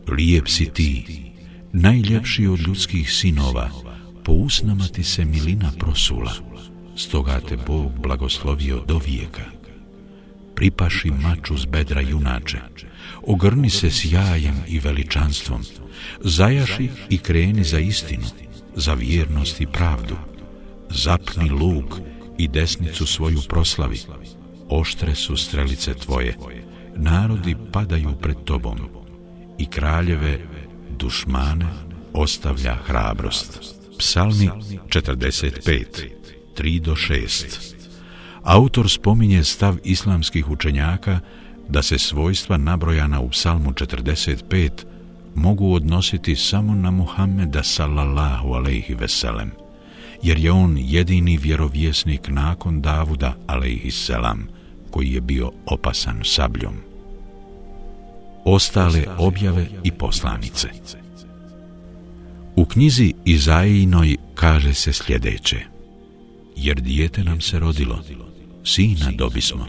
Lijep 0.08 0.48
si 0.48 0.66
ti, 0.66 1.27
najljepši 1.74 2.48
od 2.48 2.60
ljudskih 2.60 3.14
sinova, 3.14 3.70
po 4.24 4.32
usnama 4.32 4.88
ti 4.88 5.04
se 5.04 5.26
milina 5.26 5.72
prosula, 5.80 6.34
stoga 6.96 7.40
te 7.40 7.58
Bog 7.68 7.92
blagoslovio 8.02 8.84
do 8.88 8.98
vijeka. 9.06 9.44
Pripaši 10.56 11.12
maču 11.12 11.58
z 11.58 11.66
bedra 11.66 12.02
junače, 12.02 12.60
ogrni 13.28 13.70
se 13.70 13.92
s 13.92 14.06
jajem 14.12 14.56
i 14.68 14.80
veličanstvom, 14.80 15.62
zajaši 16.24 16.90
i 17.10 17.18
kreni 17.18 17.64
za 17.64 17.80
istinu, 17.80 18.26
za 18.76 18.94
vjernost 18.94 19.62
i 19.62 19.68
pravdu, 19.68 20.16
zapni 20.90 21.50
luk 21.50 22.00
i 22.38 22.48
desnicu 22.48 23.06
svoju 23.06 23.42
proslavi, 23.50 24.00
oštre 24.70 25.16
su 25.16 25.38
strelice 25.38 25.94
tvoje, 25.94 26.38
narodi 26.96 27.56
padaju 27.72 28.16
pred 28.22 28.38
tobom. 28.46 28.80
I 29.58 29.66
kraljeve 29.66 30.40
dušmane 31.00 31.66
ostavlja 32.14 32.76
hrabrost. 32.76 33.60
Psalmi 33.98 34.50
45, 34.90 35.86
3 36.58 36.80
do 36.80 36.96
6 36.96 37.78
Autor 38.44 38.90
spominje 38.90 39.44
stav 39.44 39.78
islamskih 39.84 40.50
učenjaka 40.50 41.20
da 41.70 41.82
se 41.82 41.98
svojstva 41.98 42.58
nabrojana 42.58 43.20
u 43.20 43.30
psalmu 43.30 43.72
45 43.72 44.70
mogu 45.36 45.74
odnositi 45.74 46.36
samo 46.36 46.76
na 46.76 46.92
Muhammeda 46.92 47.64
sallallahu 47.64 48.54
alaihi 48.54 48.94
veselem, 48.94 49.52
jer 50.24 50.38
je 50.38 50.52
on 50.52 50.78
jedini 50.78 51.38
vjerovjesnik 51.38 52.28
nakon 52.28 52.82
Davuda 52.82 53.36
alaihi 53.48 53.92
selam, 53.92 54.48
koji 54.92 55.12
je 55.12 55.22
bio 55.22 55.52
opasan 55.66 56.22
sabljom 56.24 56.87
ostale 58.48 59.06
objave 59.18 59.68
i 59.84 59.92
poslanice. 59.92 60.70
U 62.56 62.66
knjizi 62.66 63.14
Izajinoj 63.26 64.18
kaže 64.36 64.74
se 64.74 64.94
sljedeće. 64.94 65.58
Jer 66.56 66.82
dijete 66.82 67.24
nam 67.24 67.42
se 67.42 67.60
rodilo, 67.60 68.04
sina 68.64 69.12
dobismo, 69.12 69.68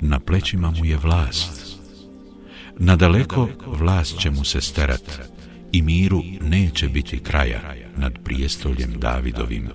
na 0.00 0.20
plećima 0.20 0.70
mu 0.70 0.84
je 0.84 0.96
vlast. 0.96 1.78
Nadaleko 2.78 3.48
vlast 3.66 4.18
će 4.18 4.30
mu 4.30 4.44
se 4.44 4.60
starat 4.60 5.20
i 5.72 5.82
miru 5.82 6.22
neće 6.40 6.88
biti 6.88 7.18
kraja 7.18 7.74
nad 7.96 8.12
prijestoljem 8.24 8.92
Davidovim, 8.98 9.68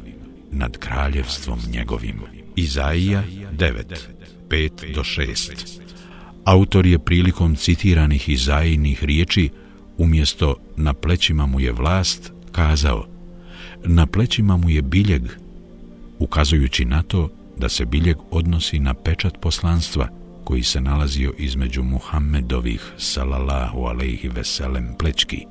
nad 0.52 0.78
kraljevstvom 0.78 1.60
njegovim. 1.74 2.22
Izaija 2.56 3.24
9, 3.52 3.84
5 4.50 4.94
do 4.96 5.02
6 5.02 5.89
Autor 6.46 6.86
je 6.86 7.00
prilikom 7.00 7.56
citiranih 7.56 8.30
izajinih 8.30 9.04
riječi 9.04 9.50
umjesto 9.98 10.56
na 10.78 10.94
plećima 10.94 11.46
mu 11.46 11.60
je 11.60 11.72
vlast 11.72 12.32
kazao 12.52 13.06
na 13.86 14.06
plećima 14.06 14.58
mu 14.58 14.70
je 14.70 14.82
biljeg 14.82 15.22
ukazujući 16.20 16.86
na 16.86 17.04
to 17.04 17.30
da 17.58 17.70
se 17.70 17.86
biljeg 17.86 18.18
odnosi 18.32 18.80
na 18.80 18.94
pečat 18.94 19.42
poslanstva 19.42 20.08
koji 20.44 20.64
se 20.64 20.82
nalazio 20.82 21.34
između 21.38 21.84
Muhammedovih 21.84 22.94
salallahu 22.98 23.84
alejhi 23.84 24.28
veselem 24.28 24.96
plečki. 25.00 25.46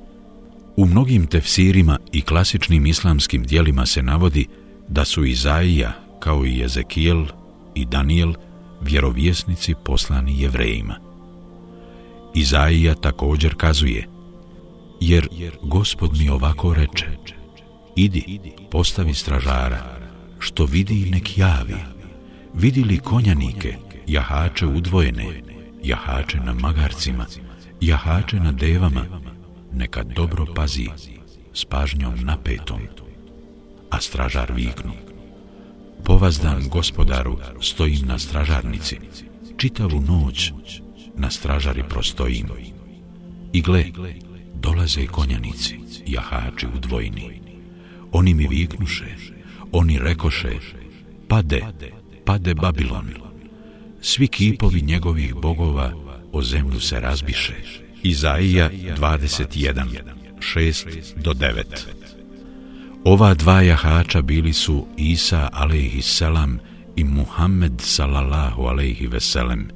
U 0.77 0.85
mnogim 0.85 1.27
tefsirima 1.27 1.99
i 2.11 2.21
klasičnim 2.21 2.85
islamskim 2.85 3.43
dijelima 3.43 3.85
se 3.85 4.03
navodi 4.03 4.47
da 4.87 5.05
su 5.05 5.25
Izaija, 5.25 5.93
kao 6.19 6.45
i 6.45 6.61
Ezekijel 6.63 7.25
i 7.75 7.85
Daniel, 7.85 8.33
vjerovjesnici 8.81 9.75
poslani 9.85 10.41
jevrejima. 10.41 10.95
Izaija 12.33 12.95
također 12.95 13.55
kazuje, 13.57 14.07
jer 15.01 15.27
gospod 15.61 16.17
mi 16.17 16.29
ovako 16.29 16.73
reče, 16.73 17.07
idi, 17.95 18.39
postavi 18.71 19.13
stražara, 19.13 19.99
što 20.39 20.65
vidi 20.65 21.09
nek 21.11 21.37
javi, 21.37 21.75
vidi 22.53 22.83
li 22.83 22.97
konjanike, 22.97 23.75
jahače 24.07 24.65
udvojene, 24.65 25.41
jahače 25.83 26.39
na 26.39 26.53
magarcima, 26.53 27.25
jahače 27.81 28.39
na 28.39 28.51
devama, 28.51 29.05
neka 29.73 30.03
dobro 30.03 30.45
pazi, 30.55 30.89
s 31.53 31.65
pažnjom 31.65 32.13
napetom. 32.21 32.79
A 33.89 34.01
stražar 34.01 34.51
viknu, 34.51 34.93
povazdan 36.03 36.69
gospodaru 36.69 37.37
stojim 37.61 38.07
na 38.07 38.19
stražarnici, 38.19 38.97
čitavu 39.57 40.01
noć 40.01 40.51
na 41.15 41.29
stražari 41.29 41.83
prostojim. 41.89 42.47
I 43.53 43.61
gle, 43.61 43.85
dolaze 44.53 45.05
konjanici, 45.07 45.79
jahači 46.05 46.67
u 46.67 46.79
dvojni. 46.79 47.41
Oni 48.11 48.33
mi 48.33 48.47
viknuše, 48.47 49.15
oni 49.71 49.99
rekoše, 49.99 50.59
pade, 51.27 51.61
pade 52.25 52.53
Babilon. 52.53 53.09
Svi 54.01 54.27
kipovi 54.27 54.81
njegovih 54.81 55.35
bogova 55.35 55.93
o 56.31 56.41
zemlju 56.41 56.79
se 56.79 56.99
razbiše. 56.99 57.55
Izaija 58.03 58.69
21, 58.71 59.85
6 60.39 61.21
do 61.21 61.33
9 61.33 61.98
Ova 63.03 63.33
dva 63.33 63.61
jahača 63.61 64.21
bili 64.21 64.53
su 64.53 64.85
Isa 64.97 65.49
alaihi 65.53 66.01
selam 66.01 66.59
i 66.95 67.03
Muhammed 67.03 67.73
sallallahu 67.77 68.61
alaihi 68.63 69.07
veselem, 69.07 69.67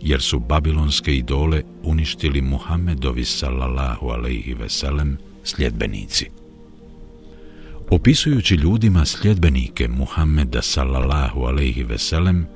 jer 0.00 0.22
su 0.22 0.38
babilonske 0.38 1.16
idole 1.16 1.62
uništili 1.82 2.42
Muhammedovi 2.42 3.24
sallallahu 3.24 4.08
alaihi 4.08 4.54
veselem 4.54 5.18
sljedbenici. 5.44 6.30
Opisujući 7.90 8.54
ljudima 8.54 9.04
sljedbenike 9.04 9.88
Muhammeda 9.88 10.62
sallallahu 10.62 11.40
alaihi 11.40 11.82
veselem, 11.82 12.46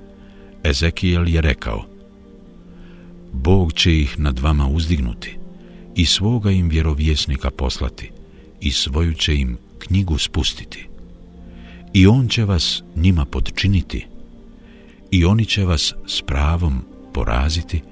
Ezekijel 0.64 1.28
je 1.28 1.40
rekao 1.40 1.84
Bog 3.32 3.72
će 3.72 4.00
ih 4.00 4.18
nad 4.20 4.38
vama 4.38 4.68
uzdignuti 4.68 5.38
i 5.96 6.06
svoga 6.06 6.50
im 6.50 6.68
vjerovjesnika 6.68 7.50
poslati 7.50 8.10
i 8.60 8.72
svoju 8.72 9.14
će 9.14 9.36
im 9.36 9.58
knjigu 9.78 10.18
spustiti 10.18 10.88
i 11.92 12.06
on 12.06 12.28
će 12.28 12.44
vas 12.44 12.82
njima 12.96 13.24
podčiniti 13.24 14.06
i 15.10 15.24
oni 15.24 15.44
će 15.44 15.64
vas 15.64 15.94
s 16.06 16.22
pravom 16.22 16.84
poraziti 17.14 17.82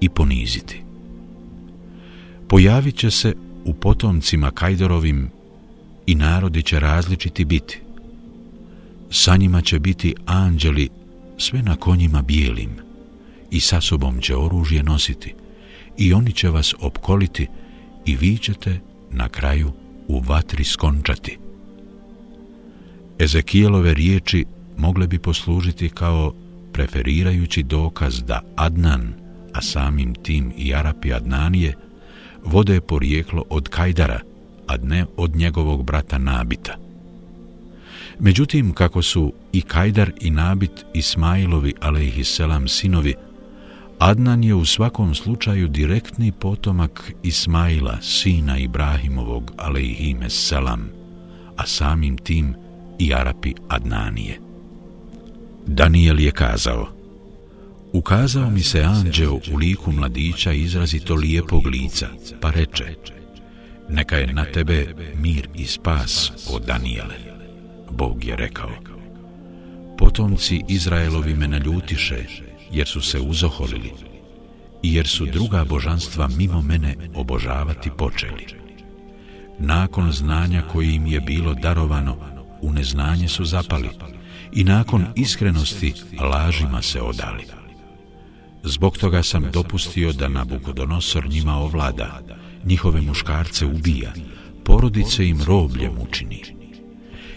i 0.00 0.08
poniziti. 0.08 0.82
Pojavit 2.48 2.96
će 2.96 3.10
se 3.10 3.34
u 3.64 3.74
potomcima 3.74 4.50
Kajdorovim 4.50 5.30
i 6.06 6.14
narodi 6.14 6.62
će 6.62 6.80
različiti 6.80 7.44
biti. 7.44 7.80
Sa 9.10 9.36
njima 9.36 9.60
će 9.60 9.78
biti 9.78 10.14
anđeli 10.26 10.88
sve 11.38 11.62
na 11.62 11.76
konjima 11.76 12.22
bijelim 12.22 12.70
i 13.50 13.60
sa 13.60 13.80
sobom 13.80 14.20
će 14.20 14.36
oružje 14.36 14.82
nositi 14.82 15.34
i 15.98 16.12
oni 16.12 16.32
će 16.32 16.48
vas 16.50 16.74
opkoliti 16.80 17.46
i 18.06 18.16
vi 18.16 18.38
ćete 18.38 18.80
na 19.10 19.28
kraju 19.28 19.72
u 20.08 20.20
vatri 20.20 20.64
skončati. 20.64 21.38
Ezekijelove 23.18 23.94
riječi 23.94 24.44
mogle 24.76 25.06
bi 25.06 25.18
poslužiti 25.18 25.88
kao 25.88 26.34
preferirajući 26.72 27.62
dokaz 27.62 28.22
da 28.22 28.40
Adnan, 28.56 29.14
a 29.52 29.62
samim 29.62 30.14
tim 30.14 30.52
i 30.56 30.74
Arapi 30.74 31.12
Adnanije, 31.12 31.74
vode 32.44 32.80
porijeklo 32.80 33.44
od 33.50 33.68
Kajdara, 33.68 34.20
a 34.66 34.76
ne 34.76 35.06
od 35.16 35.36
njegovog 35.36 35.84
brata 35.84 36.18
Nabita. 36.18 36.76
Međutim, 38.18 38.72
kako 38.72 39.02
su 39.02 39.32
i 39.52 39.62
Kajdar 39.62 40.12
i 40.20 40.30
Nabit 40.30 40.84
Ismailovi, 40.94 41.74
alejhiselam, 41.80 42.68
sinovi, 42.68 43.14
Adnan 44.04 44.44
je 44.44 44.54
u 44.54 44.64
svakom 44.64 45.14
slučaju 45.14 45.68
direktni 45.68 46.32
potomak 46.32 47.12
Ismaila, 47.22 48.00
sina 48.02 48.58
Ibrahimovog, 48.58 49.52
alejhiselam, 49.56 50.88
a 51.56 51.66
samim 51.66 52.16
tim 52.16 52.54
i 52.98 53.14
Arapi 53.14 53.54
Adnanije. 53.68 54.40
Daniel 55.66 56.20
je 56.20 56.30
kazao, 56.30 56.88
Ukazao 57.92 58.50
mi 58.50 58.62
se 58.62 58.82
anđeo 58.82 59.34
u 59.52 59.56
liku 59.56 59.92
mladića 59.92 60.52
izrazito 60.52 61.14
lijepog 61.14 61.66
lica, 61.66 62.08
pa 62.40 62.50
reče, 62.50 62.94
neka 63.88 64.16
je 64.16 64.32
na 64.32 64.44
tebe 64.44 64.94
mir 65.16 65.48
i 65.54 65.64
spas, 65.64 66.32
o 66.50 66.58
Daniele. 66.58 67.16
Bog 67.90 68.24
je 68.24 68.36
rekao, 68.36 68.70
potomci 69.98 70.62
Izraelovi 70.68 71.34
me 71.34 71.48
naljutiše, 71.48 72.24
jer 72.74 72.88
su 72.88 73.00
se 73.00 73.20
uzoholili, 73.20 73.92
i 74.82 74.94
jer 74.94 75.06
su 75.06 75.26
druga 75.26 75.64
božanstva 75.64 76.28
mimo 76.28 76.62
mene 76.62 76.96
obožavati 77.14 77.90
počeli. 77.98 78.46
Nakon 79.58 80.12
znanja 80.12 80.62
koje 80.72 80.94
im 80.94 81.06
je 81.06 81.20
bilo 81.20 81.54
darovano, 81.54 82.16
u 82.60 82.72
neznanje 82.72 83.28
su 83.28 83.44
zapali, 83.44 83.88
i 84.52 84.64
nakon 84.64 85.06
iskrenosti 85.16 85.94
lažima 86.20 86.82
se 86.82 87.00
odali. 87.00 87.44
Zbog 88.62 88.98
toga 88.98 89.22
sam 89.22 89.50
dopustio 89.52 90.12
da 90.12 90.28
Nabukodonosor 90.28 91.28
njima 91.28 91.56
ovlada, 91.56 92.20
njihove 92.64 93.00
muškarce 93.00 93.66
ubija, 93.66 94.12
porodice 94.64 95.28
im 95.28 95.42
robljem 95.42 95.92
učini. 96.08 96.42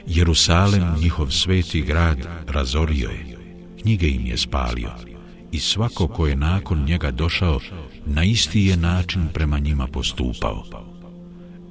Jerusalem, 0.08 0.96
njihov 1.02 1.32
sveti 1.32 1.82
grad, 1.82 2.18
razorio 2.48 3.10
je, 3.10 3.38
knjige 3.82 4.10
im 4.10 4.26
je 4.26 4.38
spalio 4.38 5.17
i 5.52 5.60
svako 5.60 6.08
ko 6.08 6.28
je 6.28 6.36
nakon 6.36 6.84
njega 6.84 7.12
došao, 7.12 7.60
na 8.06 8.24
isti 8.24 8.62
je 8.62 8.78
način 8.78 9.28
prema 9.34 9.60
njima 9.60 9.88
postupao. 9.88 10.64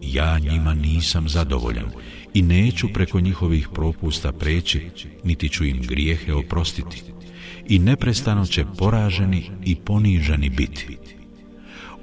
Ja 0.03 0.39
njima 0.39 0.75
nisam 0.75 1.29
zadovoljan 1.29 1.91
i 2.35 2.43
neću 2.43 2.89
preko 2.93 3.21
njihovih 3.21 3.69
propusta 3.75 4.33
preći, 4.33 4.91
niti 5.25 5.49
ću 5.49 5.65
im 5.65 5.83
grijehe 5.83 6.35
oprostiti. 6.35 7.03
I 7.69 7.79
neprestano 7.79 8.47
će 8.47 8.65
poraženi 8.79 9.51
i 9.65 9.77
poniženi 9.77 10.51
biti. 10.51 10.99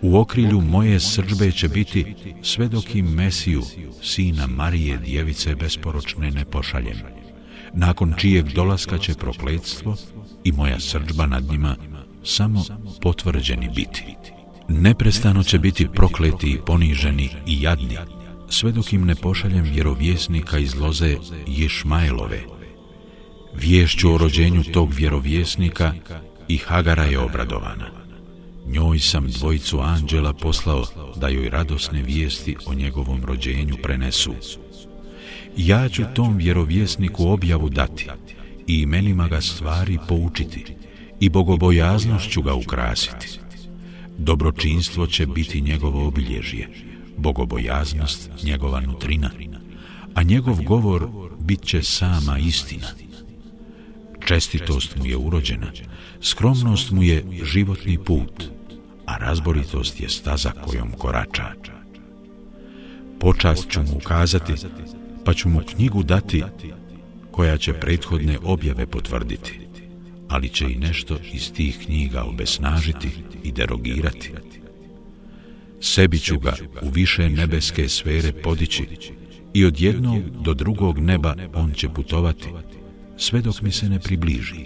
U 0.01 0.17
okrilju 0.17 0.61
moje 0.61 0.99
srđbe 0.99 1.51
će 1.51 1.67
biti 1.67 2.15
sve 2.41 2.67
dok 2.67 2.95
im 2.95 3.05
Mesiju, 3.05 3.61
sina 4.01 4.47
Marije, 4.47 4.97
djevice 4.97 5.55
besporočne, 5.55 6.31
ne 6.31 6.45
pošaljem. 6.45 6.97
Nakon 7.73 8.13
čijeg 8.17 8.53
dolaska 8.53 8.97
će 8.97 9.13
prokledstvo 9.13 9.95
i 10.43 10.51
moja 10.51 10.79
srđba 10.79 11.25
nad 11.25 11.43
njima 11.51 11.75
samo 12.23 12.63
potvrđeni 13.01 13.69
biti. 13.75 14.03
Neprestano 14.69 15.43
će 15.43 15.59
biti 15.59 15.87
prokleti 15.87 16.51
i 16.51 16.57
poniženi 16.65 17.29
i 17.47 17.61
jadni, 17.61 17.97
sve 18.49 18.71
dok 18.71 18.93
im 18.93 19.05
ne 19.05 19.15
pošaljem 19.15 19.63
vjerovjesnika 19.63 20.57
iz 20.57 20.75
loze 20.75 21.17
Ješmajlove. 21.47 22.41
Vješću 23.53 24.13
o 24.13 24.17
rođenju 24.17 24.63
tog 24.63 24.93
vjerovjesnika 24.93 25.93
i 26.47 26.57
Hagara 26.57 27.03
je 27.03 27.19
obradovana. 27.19 28.03
Njoj 28.67 28.99
sam 28.99 29.27
dvojicu 29.27 29.79
anđela 29.79 30.33
poslao 30.33 30.85
da 31.15 31.27
joj 31.27 31.49
radosne 31.49 32.01
vijesti 32.01 32.55
o 32.65 32.73
njegovom 32.73 33.25
rođenju 33.25 33.75
prenesu. 33.83 34.33
Ja 35.57 35.89
ću 35.89 36.03
tom 36.15 36.37
vjerovjesniku 36.37 37.27
objavu 37.27 37.69
dati 37.69 38.07
i 38.67 38.81
imenima 38.81 39.27
ga 39.27 39.41
stvari 39.41 39.97
poučiti 40.07 40.65
i 41.19 41.29
bogobojaznošću 41.29 42.41
ga 42.41 42.53
ukrasiti. 42.53 43.39
Dobročinstvo 44.17 45.07
će 45.07 45.25
biti 45.25 45.61
njegovo 45.61 46.07
obilježje, 46.07 46.69
bogobojaznost 47.17 48.29
njegova 48.43 48.81
nutrina, 48.81 49.29
a 50.15 50.23
njegov 50.23 50.63
govor 50.63 51.07
bit 51.39 51.65
će 51.65 51.83
sama 51.83 52.39
istina. 52.39 52.87
Čestitost 54.25 54.95
mu 54.95 55.05
je 55.05 55.17
urođena, 55.17 55.71
skromnost 56.21 56.91
mu 56.91 57.03
je 57.03 57.25
životni 57.43 57.97
put, 57.97 58.43
a 59.05 59.17
razboritost 59.17 60.01
je 60.01 60.09
staza 60.09 60.51
kojom 60.51 60.91
korača. 60.91 61.53
Počast 63.19 63.69
ću 63.69 63.81
mu 63.81 63.97
ukazati, 63.97 64.53
pa 65.25 65.33
ću 65.33 65.49
mu 65.49 65.61
knjigu 65.75 66.03
dati 66.03 66.43
koja 67.33 67.57
će 67.57 67.73
prethodne 67.73 68.37
objave 68.43 68.85
potvrditi, 68.85 69.59
ali 70.29 70.49
će 70.49 70.65
i 70.71 70.75
nešto 70.75 71.17
iz 71.33 71.53
tih 71.53 71.79
knjiga 71.85 72.23
obesnažiti 72.23 73.09
i 73.43 73.51
derogirati. 73.51 74.31
Sebi 75.81 76.19
ću 76.19 76.39
ga 76.39 76.53
u 76.81 76.89
više 76.89 77.29
nebeske 77.29 77.89
sfere 77.89 78.31
podići 78.31 78.87
i 79.53 79.65
od 79.65 79.81
jednog 79.81 80.29
do 80.29 80.53
drugog 80.53 80.99
neba 80.99 81.35
on 81.53 81.73
će 81.73 81.89
putovati, 81.89 82.47
sve 83.17 83.41
dok 83.41 83.61
mi 83.61 83.71
se 83.71 83.89
ne 83.89 83.99
približi, 83.99 84.65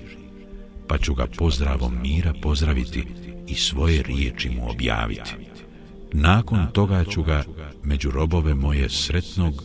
pa 0.87 0.97
ću 0.97 1.13
ga 1.13 1.27
pozdravom 1.37 2.01
mira 2.01 2.33
pozdraviti 2.41 3.03
i 3.47 3.55
svoje 3.55 4.03
riječi 4.03 4.49
mu 4.49 4.69
objaviti. 4.69 5.31
Nakon 6.13 6.67
toga 6.73 7.05
ću 7.05 7.23
ga 7.23 7.43
među 7.83 8.11
robove 8.11 8.53
moje 8.53 8.89
sretnog 8.89 9.63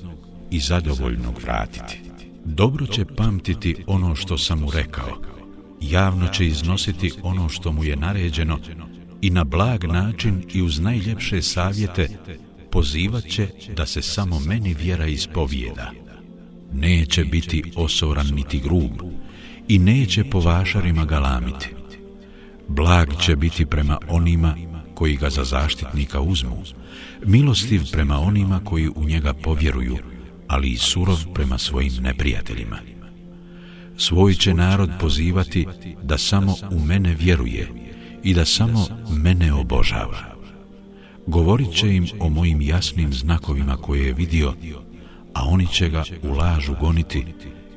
i 0.50 0.60
zadovoljnog 0.60 1.40
vratiti. 1.42 2.11
Dobro 2.44 2.86
će 2.86 3.04
pamtiti 3.04 3.76
ono 3.86 4.14
što 4.14 4.38
sam 4.38 4.60
mu 4.60 4.70
rekao, 4.70 5.22
javno 5.80 6.28
će 6.28 6.46
iznositi 6.46 7.12
ono 7.22 7.48
što 7.48 7.72
mu 7.72 7.84
je 7.84 7.96
naređeno 7.96 8.58
i 9.20 9.30
na 9.30 9.44
blag 9.44 9.84
način 9.84 10.44
i 10.52 10.62
uz 10.62 10.80
najljepše 10.80 11.42
savjete 11.42 12.08
pozivat 12.70 13.24
će 13.24 13.48
da 13.76 13.86
se 13.86 14.02
samo 14.02 14.40
meni 14.40 14.74
vjera 14.74 15.06
ispovijeda. 15.06 15.90
Neće 16.72 17.24
biti 17.24 17.72
osoran 17.76 18.26
niti 18.34 18.60
grub 18.60 18.92
i 19.68 19.78
neće 19.78 20.24
po 20.24 20.40
vašarima 20.40 21.04
galamiti. 21.04 21.68
Blag 22.68 23.08
će 23.20 23.36
biti 23.36 23.66
prema 23.66 23.98
onima 24.08 24.56
koji 24.94 25.16
ga 25.16 25.30
za 25.30 25.44
zaštitnika 25.44 26.20
uzmu, 26.20 26.62
milostiv 27.24 27.82
prema 27.92 28.18
onima 28.18 28.60
koji 28.64 28.88
u 28.88 29.04
njega 29.04 29.34
povjeruju, 29.34 29.96
ali 30.52 30.68
i 30.70 30.76
surov 30.76 31.18
prema 31.34 31.58
svojim 31.58 31.92
neprijateljima. 32.00 32.76
Svoj 33.96 34.34
će 34.34 34.54
narod 34.54 34.90
pozivati 35.00 35.66
da 36.02 36.18
samo 36.18 36.54
u 36.70 36.80
mene 36.80 37.14
vjeruje 37.14 37.68
i 38.22 38.34
da 38.34 38.44
samo 38.44 38.86
mene 39.10 39.52
obožava. 39.52 40.34
Govorit 41.26 41.72
će 41.74 41.94
im 41.94 42.06
o 42.20 42.28
mojim 42.28 42.60
jasnim 42.60 43.12
znakovima 43.12 43.76
koje 43.76 44.06
je 44.06 44.12
vidio, 44.12 44.54
a 45.34 45.44
oni 45.44 45.66
će 45.66 45.88
ga 45.88 46.04
u 46.22 46.32
lažu 46.32 46.74
goniti 46.80 47.24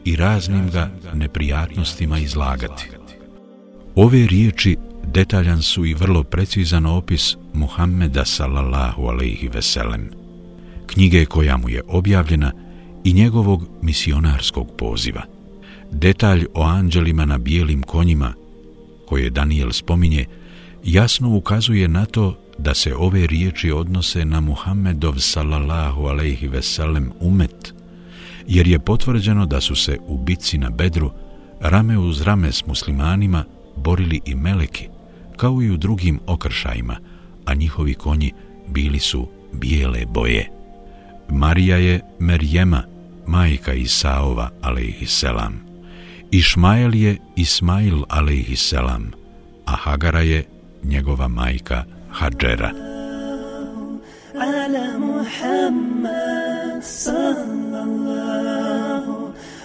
i 0.06 0.16
raznim 0.16 0.70
ga 0.70 0.92
neprijatnostima 1.14 2.20
izlagati. 2.20 2.90
Ove 3.96 4.28
riječi 4.28 4.78
detaljan 5.04 5.62
su 5.62 5.86
i 5.86 5.94
vrlo 5.94 6.24
precizan 6.24 6.86
opis 6.86 7.36
Muhammeda 7.54 8.26
sallallahu 8.26 9.04
alaihi 9.04 9.48
veselem, 9.48 10.12
knjige 10.88 11.26
koja 11.26 11.58
mu 11.58 11.70
je 11.70 11.82
objavljena 11.88 12.65
i 13.06 13.14
njegovog 13.14 13.68
misionarskog 13.82 14.72
poziva. 14.78 15.22
Detalj 15.92 16.46
o 16.54 16.64
anđelima 16.64 17.26
na 17.26 17.38
bijelim 17.38 17.84
konjima, 17.84 18.34
koje 19.08 19.30
Daniel 19.30 19.72
spominje, 19.72 20.26
jasno 20.84 21.38
ukazuje 21.38 21.88
na 21.88 22.06
to 22.06 22.40
da 22.58 22.74
se 22.74 22.96
ove 22.96 23.28
riječi 23.28 23.72
odnose 23.72 24.26
na 24.26 24.40
Muhammedov 24.40 25.16
sallallahu 25.18 26.06
alaihi 26.06 26.48
veselem 26.48 27.12
umet, 27.20 27.74
jer 28.48 28.68
je 28.68 28.80
potvrđeno 28.80 29.46
da 29.46 29.62
su 29.62 29.76
se 29.76 29.98
u 30.08 30.18
bitci 30.18 30.58
na 30.58 30.70
Bedru 30.70 31.12
rame 31.60 31.98
uz 31.98 32.22
rame 32.22 32.52
s 32.52 32.66
muslimanima 32.66 33.46
borili 33.76 34.22
i 34.26 34.36
meleki, 34.36 34.88
kao 35.38 35.62
i 35.62 35.72
u 35.72 35.78
drugim 35.78 36.20
okršajima, 36.28 36.98
a 37.46 37.54
njihovi 37.54 37.94
konji 37.94 38.32
bili 38.68 39.00
su 39.00 39.28
bijele 39.54 40.06
boje. 40.06 40.50
Marija 41.30 41.78
je 41.78 42.00
Merjema, 42.20 42.95
majka 43.28 43.74
Isaova, 43.74 44.50
alaihisselam. 44.62 45.66
Išmael 46.32 46.96
je 46.96 47.18
Ismail, 47.36 48.04
alaihisselam, 48.10 49.12
a 49.66 49.76
Hagara 49.76 50.22
je 50.22 50.46
njegova 50.84 51.28
majka 51.28 51.84
Hadžera. 52.12 52.72
Ala 54.36 55.00
Muhammad 55.00 56.84
sallallahu 56.84 58.26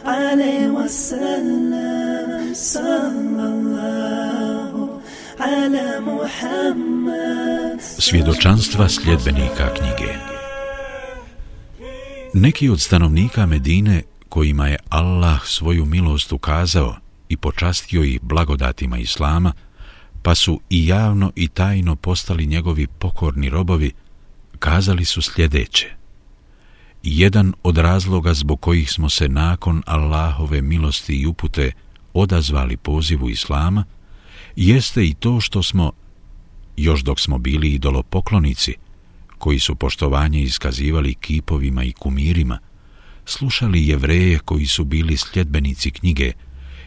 alaihi 0.04 0.68
wasallam 0.68 2.54
sallallahu 2.54 3.80
ala 5.38 6.00
Muhammad 6.00 7.80
Svjedočanstva 7.98 8.88
sljedbenika 8.88 9.74
knjige 9.74 10.39
Neki 12.34 12.68
od 12.68 12.80
stanovnika 12.80 13.46
Medine 13.46 14.02
kojima 14.28 14.68
je 14.68 14.76
Allah 14.88 15.44
svoju 15.44 15.84
milost 15.84 16.32
ukazao 16.32 16.96
i 17.28 17.36
počastio 17.36 18.04
ih 18.04 18.20
blagodatima 18.22 18.98
Islama, 18.98 19.52
pa 20.22 20.34
su 20.34 20.60
i 20.70 20.86
javno 20.86 21.32
i 21.36 21.48
tajno 21.48 21.96
postali 21.96 22.46
njegovi 22.46 22.86
pokorni 22.86 23.48
robovi, 23.48 23.92
kazali 24.58 25.04
su 25.04 25.22
sljedeće. 25.22 25.90
Jedan 27.02 27.52
od 27.62 27.78
razloga 27.78 28.34
zbog 28.34 28.60
kojih 28.60 28.90
smo 28.90 29.08
se 29.08 29.28
nakon 29.28 29.82
Allahove 29.86 30.62
milosti 30.62 31.14
i 31.14 31.26
upute 31.26 31.72
odazvali 32.14 32.76
pozivu 32.76 33.30
Islama, 33.30 33.84
jeste 34.56 35.04
i 35.04 35.14
to 35.14 35.40
što 35.40 35.62
smo, 35.62 35.92
još 36.76 37.02
dok 37.02 37.20
smo 37.20 37.38
bili 37.38 37.72
idolopoklonici, 37.72 38.74
koji 39.40 39.58
su 39.58 39.74
poštovanje 39.74 40.42
iskazivali 40.42 41.14
kipovima 41.14 41.84
i 41.84 41.92
kumirima, 41.92 42.58
slušali 43.24 43.88
jevreje 43.88 44.38
koji 44.38 44.66
su 44.66 44.84
bili 44.84 45.16
sljedbenici 45.16 45.90
knjige 45.90 46.32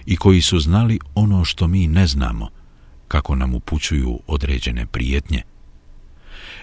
i 0.06 0.16
koji 0.16 0.42
su 0.42 0.60
znali 0.60 1.00
ono 1.16 1.46
što 1.46 1.68
mi 1.68 1.88
ne 1.88 2.08
znamo, 2.08 2.50
kako 3.08 3.36
nam 3.36 3.56
upućuju 3.56 4.20
određene 4.28 4.86
prijetnje. 4.86 5.42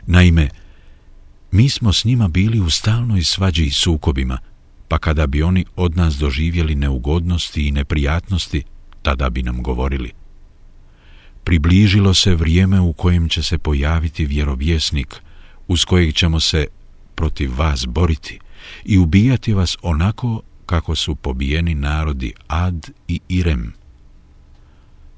Naime, 0.07 0.48
mi 1.50 1.68
smo 1.68 1.92
s 1.92 2.05
njima 2.05 2.29
bili 2.29 2.61
u 2.61 2.70
stalnoj 2.70 3.24
svađi 3.24 3.64
i 3.64 3.70
sukobima, 3.70 4.38
pa 4.88 4.98
kada 4.98 5.26
bi 5.26 5.42
oni 5.42 5.64
od 5.76 5.96
nas 5.96 6.16
doživjeli 6.16 6.74
neugodnosti 6.74 7.68
i 7.68 7.72
neprijatnosti, 7.72 8.62
tada 9.03 9.31
bi 9.31 9.42
nam 9.42 9.62
govorili. 9.62 10.12
Približilo 11.44 12.14
se 12.14 12.35
vrijeme 12.35 12.81
u 12.81 12.92
kojem 12.92 13.29
će 13.29 13.42
se 13.42 13.59
pojaviti 13.59 14.26
vjerovjesnik, 14.26 15.22
uz 15.71 15.85
kojeg 15.85 16.15
ćemo 16.15 16.41
se 16.41 16.67
protiv 17.15 17.59
vas 17.59 17.87
boriti 17.87 18.39
i 18.85 18.99
ubijati 18.99 19.53
vas 19.55 19.77
onako 19.83 20.43
kako 20.67 20.97
su 20.97 21.15
pobijeni 21.15 21.75
narodi 21.75 22.33
Ad 22.47 22.91
i 23.09 23.21
Irem, 23.29 23.73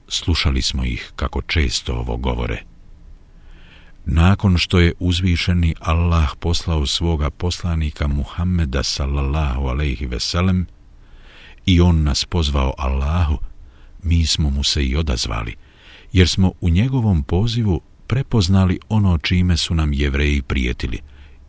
slušali 0.09 0.63
smo 0.63 0.85
ih 0.85 1.13
kako 1.17 1.43
često 1.43 1.93
ovo 1.93 2.17
govore. 2.17 2.63
Nakon 4.05 4.59
što 4.59 4.81
je 4.81 4.93
uzvišeni 4.99 5.75
Allah 5.81 6.31
poslao 6.41 6.87
svoga 6.87 7.31
poslanika 7.31 8.09
Muhammeda 8.09 8.83
sallallahu 8.83 9.67
alaihi 9.67 10.07
veselem 10.07 10.67
i 11.67 11.81
on 11.81 12.03
nas 12.03 12.25
pozvao 12.25 12.75
Allahu, 12.79 13.39
mi 14.03 14.27
smo 14.27 14.51
mu 14.51 14.65
se 14.65 14.85
i 14.85 14.97
odazvali, 14.97 15.57
jer 16.13 16.29
smo 16.29 16.53
u 16.61 16.69
njegovom 16.69 17.23
pozivu 17.23 17.81
prepoznali 18.13 18.79
ono 18.89 19.19
čime 19.19 19.57
su 19.57 19.75
nam 19.75 19.93
jevreji 19.93 20.43
prijetili 20.43 20.99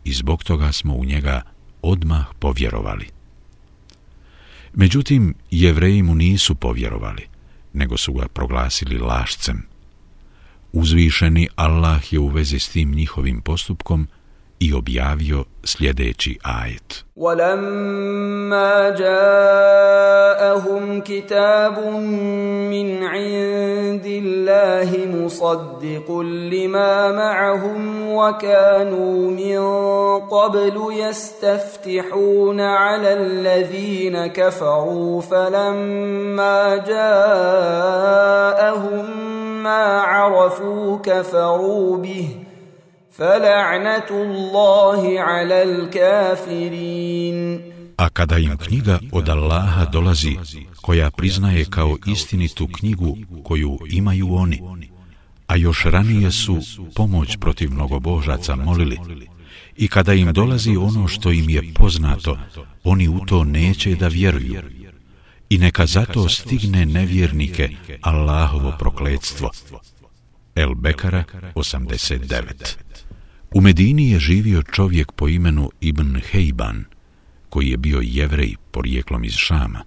i 0.04 0.12
zbog 0.12 0.44
toga 0.44 0.72
smo 0.72 0.94
u 0.94 1.04
njega 1.04 1.42
odmah 1.82 2.26
povjerovali. 2.38 3.08
Međutim, 4.74 5.34
jevreji 5.50 6.02
mu 6.02 6.14
nisu 6.14 6.54
povjerovali, 6.54 7.26
nego 7.72 7.96
su 7.96 8.12
ga 8.12 8.28
proglasili 8.28 8.98
lašcem. 8.98 9.66
Uzvišeni 10.72 11.48
Allah 11.56 12.12
je 12.12 12.18
u 12.18 12.28
vezi 12.28 12.58
s 12.58 12.68
tim 12.68 12.92
njihovim 12.92 13.40
postupkom 13.40 14.08
i 14.64 14.72
objavio 14.72 15.44
sljedeći 15.64 16.38
ajet. 16.42 17.04
وَلَمَّا 17.16 18.90
جَاءَهُمْ 19.02 20.84
كِتَابٌ 21.00 21.76
مِّنْ 22.74 23.02
عِنْدِ 23.02 24.06
الله 24.06 24.90
مصدق 25.06 26.10
لما 26.52 27.12
معهم 27.12 28.12
وكانوا 28.12 29.30
من 29.30 29.60
قبل 30.20 30.76
يستفتحون 30.92 32.60
على 32.60 33.12
الذين 33.12 34.26
كفروا 34.26 35.20
فلما 35.20 36.76
جاءهم 36.76 38.14
ما 39.62 40.00
عرفوا 40.00 40.98
كفروا 40.98 41.96
به 41.96 42.28
فلعنة 43.13 44.09
الله 44.11 45.19
على 45.19 45.63
الكافرين 45.63 47.39
A 47.97 48.09
kada 48.09 48.37
im 48.37 48.57
knjiga 48.57 48.99
od 49.11 49.29
Allaha 49.29 49.85
dolazi, 49.85 50.37
koja 50.81 51.11
priznaje 51.11 51.65
kao 51.65 51.97
istinitu 52.07 52.67
knjigu 52.67 53.17
koju 53.43 53.79
imaju 53.89 54.35
oni, 54.35 54.61
a 55.47 55.55
još 55.55 55.85
ranije 55.85 56.31
su 56.31 56.57
pomoć 56.95 57.37
protiv 57.39 57.71
mnogobožaca 57.71 58.55
molili, 58.55 58.99
i 59.77 59.87
kada 59.87 60.13
im 60.13 60.33
dolazi 60.33 60.77
ono 60.77 61.07
što 61.07 61.31
im 61.31 61.49
je 61.49 61.73
poznato, 61.75 62.37
oni 62.83 63.07
u 63.07 63.19
to 63.25 63.43
neće 63.43 63.95
da 63.95 64.07
vjeruju. 64.07 64.61
I 65.49 65.57
neka 65.57 65.85
zato 65.85 66.29
stigne 66.29 66.85
nevjernike 66.85 67.69
Allahovo 68.01 68.73
prokledstvo. 68.79 69.51
El 70.55 70.75
Bekara 70.75 71.23
89 71.55 72.77
U 73.54 73.60
Medini 73.60 74.10
je 74.10 74.18
živio 74.18 74.62
čovjek 74.62 75.12
po 75.12 75.28
imenu 75.28 75.70
Ibn 75.80 76.20
Hejban, 76.30 76.84
koji 77.48 77.68
je 77.68 77.76
bio 77.76 78.00
jevrej 78.02 78.54
porijeklom 78.70 79.24
iz 79.24 79.32
Šama. 79.32 79.84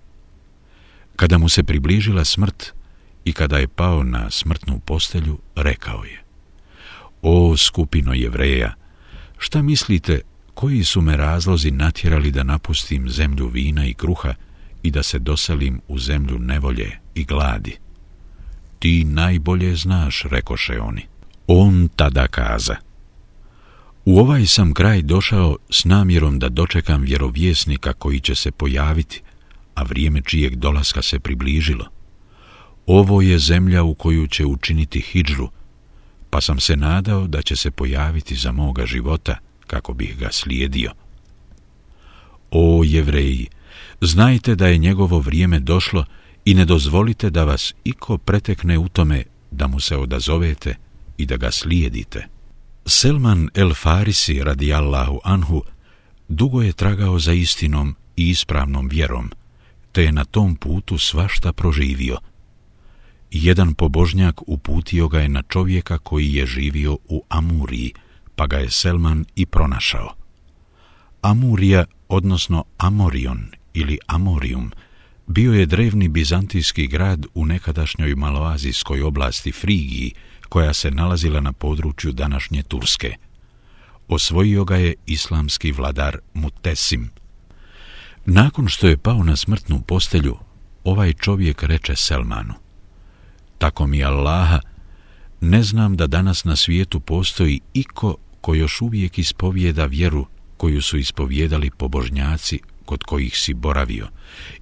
Kada 1.15 1.37
mu 1.37 1.49
se 1.49 1.63
približila 1.63 2.25
smrt 2.25 2.73
i 3.25 3.33
kada 3.33 3.57
je 3.57 3.67
pao 3.67 4.03
na 4.03 4.29
smrtnu 4.29 4.79
postelju, 4.79 5.39
rekao 5.55 6.03
je 6.03 6.23
O 7.21 7.57
skupino 7.57 8.13
jevreja, 8.13 8.73
šta 9.37 9.61
mislite 9.61 10.21
koji 10.53 10.83
su 10.83 11.01
me 11.01 11.17
razlozi 11.17 11.71
natjerali 11.71 12.31
da 12.31 12.43
napustim 12.43 13.09
zemlju 13.09 13.47
vina 13.47 13.85
i 13.85 13.93
kruha 13.93 14.33
i 14.83 14.91
da 14.91 15.03
se 15.03 15.19
doselim 15.19 15.81
u 15.87 15.99
zemlju 15.99 16.39
nevolje 16.39 16.99
i 17.15 17.25
gladi? 17.25 17.77
Ti 18.79 19.03
najbolje 19.03 19.75
znaš, 19.75 20.23
rekoše 20.23 20.81
oni. 20.81 21.05
On 21.47 21.89
tada 21.95 22.27
kaza– 22.27 22.75
U 24.09 24.19
ovaj 24.19 24.45
sam 24.45 24.73
kraj 24.73 25.01
došao 25.01 25.57
s 25.69 25.85
namjerom 25.85 26.39
da 26.39 26.49
dočekam 26.49 27.01
vjerovjesnika 27.01 27.93
koji 27.93 28.19
će 28.19 28.35
se 28.35 28.51
pojaviti, 28.51 29.21
a 29.75 29.83
vrijeme 29.83 30.21
čijeg 30.21 30.55
dolaska 30.55 31.01
se 31.01 31.19
približilo. 31.19 31.85
Ovo 32.85 33.21
je 33.21 33.39
zemlja 33.39 33.83
u 33.83 33.93
koju 33.93 34.27
će 34.27 34.45
učiniti 34.45 35.01
hidžru, 35.01 35.49
pa 36.29 36.41
sam 36.41 36.59
se 36.59 36.75
nadao 36.75 37.27
da 37.27 37.41
će 37.41 37.55
se 37.55 37.71
pojaviti 37.71 38.35
za 38.35 38.51
moga 38.51 38.85
života 38.85 39.37
kako 39.67 39.93
bih 39.93 40.17
ga 40.17 40.29
slijedio. 40.31 40.91
O 42.51 42.83
jevreji, 42.85 43.47
znajte 44.01 44.55
da 44.55 44.67
je 44.67 44.77
njegovo 44.77 45.19
vrijeme 45.19 45.59
došlo 45.59 46.05
i 46.45 46.53
ne 46.53 46.65
dozvolite 46.65 47.29
da 47.29 47.43
vas 47.43 47.73
iko 47.83 48.17
pretekne 48.17 48.77
u 48.77 48.89
tome 48.89 49.23
da 49.51 49.67
mu 49.67 49.79
se 49.79 49.97
odazovete 49.97 50.75
i 51.17 51.25
da 51.25 51.37
ga 51.37 51.51
slijedite. 51.51 52.36
Selman 52.89 53.49
el 53.53 53.73
Farisi 53.73 54.43
radijallahu 54.43 55.19
anhu 55.23 55.63
dugo 56.27 56.61
je 56.61 56.73
tragao 56.73 57.19
za 57.19 57.33
istinom 57.33 57.95
i 58.15 58.29
ispravnom 58.29 58.87
vjerom, 58.87 59.31
te 59.91 60.03
je 60.03 60.11
na 60.11 60.25
tom 60.25 60.55
putu 60.55 60.97
svašta 60.97 61.53
proživio. 61.53 62.17
Jedan 63.31 63.73
pobožnjak 63.73 64.41
uputio 64.47 65.07
ga 65.07 65.19
je 65.19 65.29
na 65.29 65.41
čovjeka 65.41 65.97
koji 65.97 66.33
je 66.33 66.45
živio 66.45 66.97
u 67.07 67.23
Amuriji, 67.29 67.93
pa 68.35 68.47
ga 68.47 68.57
je 68.57 68.71
Selman 68.71 69.25
i 69.35 69.45
pronašao. 69.45 70.13
Amurija, 71.21 71.85
odnosno 72.07 72.63
Amorion 72.77 73.47
ili 73.73 73.99
Amorium, 74.07 74.71
bio 75.27 75.53
je 75.53 75.65
drevni 75.65 76.07
bizantijski 76.07 76.87
grad 76.87 77.25
u 77.33 77.45
nekadašnjoj 77.45 78.15
maloazijskoj 78.15 79.01
oblasti 79.01 79.51
Frigiji, 79.51 80.13
koja 80.49 80.73
se 80.73 80.91
nalazila 80.91 81.39
na 81.39 81.53
području 81.53 82.11
današnje 82.11 82.63
Turske. 82.63 83.15
Osvojio 84.07 84.65
ga 84.65 84.75
je 84.75 84.93
islamski 85.05 85.71
vladar 85.71 86.17
Mutesim. 86.33 87.09
Nakon 88.25 88.67
što 88.67 88.87
je 88.87 88.97
pao 88.97 89.23
na 89.23 89.35
smrtnu 89.35 89.81
postelju, 89.81 90.37
ovaj 90.83 91.13
čovjek 91.13 91.63
reče 91.63 91.95
Selmanu. 91.95 92.53
Tako 93.57 93.87
mi 93.87 94.03
Allaha, 94.03 94.59
ne 95.41 95.63
znam 95.63 95.97
da 95.97 96.07
danas 96.07 96.43
na 96.43 96.55
svijetu 96.55 96.99
postoji 96.99 97.59
iko 97.73 98.15
ko 98.41 98.53
još 98.53 98.81
uvijek 98.81 99.19
ispovijeda 99.19 99.85
vjeru 99.85 100.27
koju 100.57 100.81
su 100.81 100.97
ispovjedali 100.97 101.71
pobožnjaci 101.77 102.59
kod 102.85 103.03
kojih 103.03 103.39
si 103.39 103.53
boravio 103.53 104.07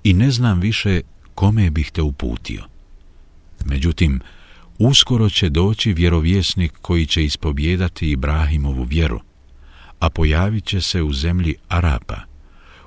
i 0.04 0.13
ne 0.13 0.32
znam 0.32 0.60
više 0.60 1.02
kome 1.36 1.69
bih 1.69 1.91
te 1.91 2.02
uputio. 2.02 2.63
Međutim, 3.65 4.21
Uskoro 4.79 5.29
će 5.29 5.49
doći 5.49 5.93
vjerovjesnik 5.93 6.73
koji 6.81 7.05
će 7.05 7.23
ispovjedati 7.23 8.11
Ibrahimovu 8.11 8.83
vjeru, 8.83 9.19
a 9.99 10.09
pojavit 10.09 10.65
će 10.65 10.81
se 10.81 11.01
u 11.01 11.13
zemlji 11.13 11.55
Arapa. 11.67 12.17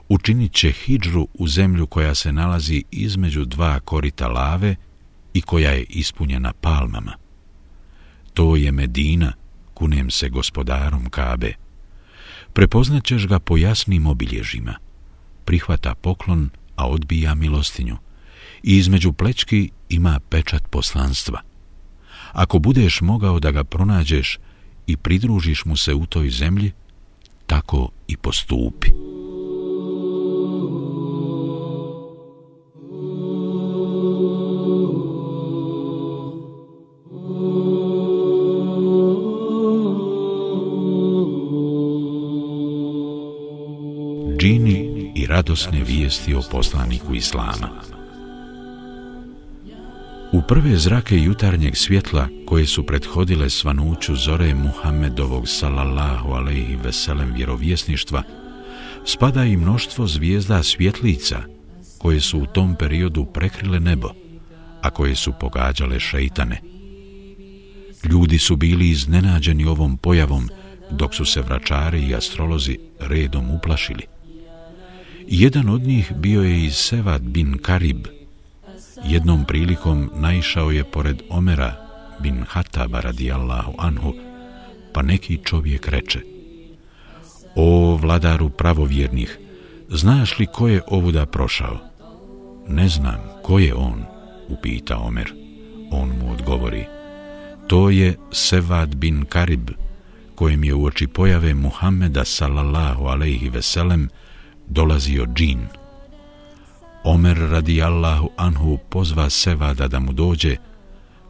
Učinit 0.08 0.52
će 0.52 0.72
hidžru 0.72 1.28
u 1.34 1.48
zemlju 1.48 1.86
koja 1.86 2.14
se 2.14 2.32
nalazi 2.32 2.84
između 2.90 3.44
dva 3.44 3.80
korita 3.80 4.28
lave 4.28 4.76
i 5.34 5.40
koja 5.40 5.70
je 5.70 5.84
ispunjena 5.88 6.52
palmama. 6.52 7.12
To 8.34 8.56
je 8.56 8.72
Medina, 8.72 9.32
kunem 9.74 10.10
se 10.10 10.28
gospodarom 10.28 11.10
Kabe. 11.10 11.52
Prepoznaćeš 12.52 13.26
ga 13.26 13.38
po 13.38 13.56
jasnim 13.56 14.06
obilježima. 14.06 14.74
Prihvata 15.44 15.94
poklon, 15.94 16.50
a 16.76 16.88
odbija 16.88 17.34
milostinju. 17.34 17.96
I 18.62 18.78
između 18.78 19.12
plečki 19.12 19.70
ima 19.88 20.20
pečat 20.30 20.70
poslanstva. 20.70 21.47
Ako 22.32 22.58
budeš 22.58 23.00
mogao 23.00 23.40
da 23.40 23.50
ga 23.50 23.64
pronađeš 23.64 24.38
i 24.86 24.96
pridružiš 24.96 25.64
mu 25.64 25.76
se 25.76 25.94
u 25.94 26.06
toj 26.06 26.30
zemlji, 26.30 26.72
tako 27.46 27.90
i 28.08 28.16
postupi. 28.16 28.88
I 45.14 45.26
radosne 45.26 45.84
vijesti 45.84 46.34
o 46.34 46.42
poslaniku 46.50 47.14
Islama. 47.14 47.97
Prve 50.48 50.76
zrake 50.76 51.16
jutarnjeg 51.16 51.76
svjetla 51.76 52.28
koje 52.46 52.66
su 52.66 52.86
prethodile 52.86 53.50
svanuću 53.50 54.16
zore 54.16 54.54
Muhammedovog 54.54 55.48
salallahu 55.48 56.32
alaihi 56.32 56.76
veselem 56.84 57.32
vjerovjesništva, 57.34 58.22
spada 59.04 59.44
i 59.44 59.56
mnoštvo 59.56 60.06
zvijezda 60.06 60.62
svjetlica 60.62 61.42
koje 61.98 62.20
su 62.20 62.38
u 62.38 62.46
tom 62.46 62.76
periodu 62.78 63.24
prekrile 63.24 63.80
nebo, 63.80 64.08
a 64.82 64.90
koje 64.90 65.14
su 65.14 65.32
pogađale 65.40 66.00
šeitane. 66.00 66.60
Ljudi 68.10 68.38
su 68.38 68.56
bili 68.56 68.90
iznenađeni 68.90 69.64
ovom 69.64 69.96
pojavom, 69.96 70.48
dok 70.90 71.14
su 71.14 71.24
se 71.24 71.42
vračari 71.42 72.00
i 72.00 72.14
astrolozi 72.14 72.78
redom 73.00 73.50
uplašili. 73.50 74.02
Jedan 75.26 75.68
od 75.68 75.82
njih 75.82 76.12
bio 76.16 76.42
je 76.42 76.64
i 76.64 76.70
Sevad 76.70 77.22
bin 77.22 77.58
Karib, 77.62 78.06
jednom 79.04 79.44
prilikom 79.44 80.10
naišao 80.14 80.70
je 80.70 80.84
pored 80.84 81.22
Omera 81.30 81.76
bin 82.20 82.44
Hataba 82.48 83.00
radijallahu 83.00 83.74
anhu, 83.78 84.14
pa 84.92 85.02
neki 85.02 85.38
čovjek 85.44 85.88
reče 85.88 86.20
O 87.56 87.96
vladaru 87.96 88.50
pravovjernih, 88.50 89.38
znaš 89.88 90.38
li 90.38 90.46
ko 90.46 90.68
je 90.68 90.82
ovuda 90.86 91.26
prošao? 91.26 91.78
Ne 92.68 92.88
znam, 92.88 93.18
ko 93.42 93.58
je 93.58 93.74
on? 93.74 94.04
upita 94.48 94.98
Omer. 94.98 95.32
On 95.90 96.08
mu 96.08 96.32
odgovori 96.32 96.84
To 97.68 97.90
je 97.90 98.16
Sevad 98.32 98.96
bin 98.96 99.24
Karib, 99.24 99.70
kojem 100.34 100.64
je 100.64 100.74
u 100.74 100.84
oči 100.84 101.06
pojave 101.06 101.54
Muhammeda 101.54 102.24
sallallahu 102.24 103.04
alaihi 103.04 103.48
veselem 103.48 104.08
dolazio 104.66 105.26
džin. 105.26 105.66
Omer 107.04 107.36
radijallahu 107.36 108.30
anhu 108.36 108.78
pozva 108.88 109.30
Sevada 109.30 109.88
da 109.88 109.98
mu 110.00 110.12
dođe, 110.12 110.56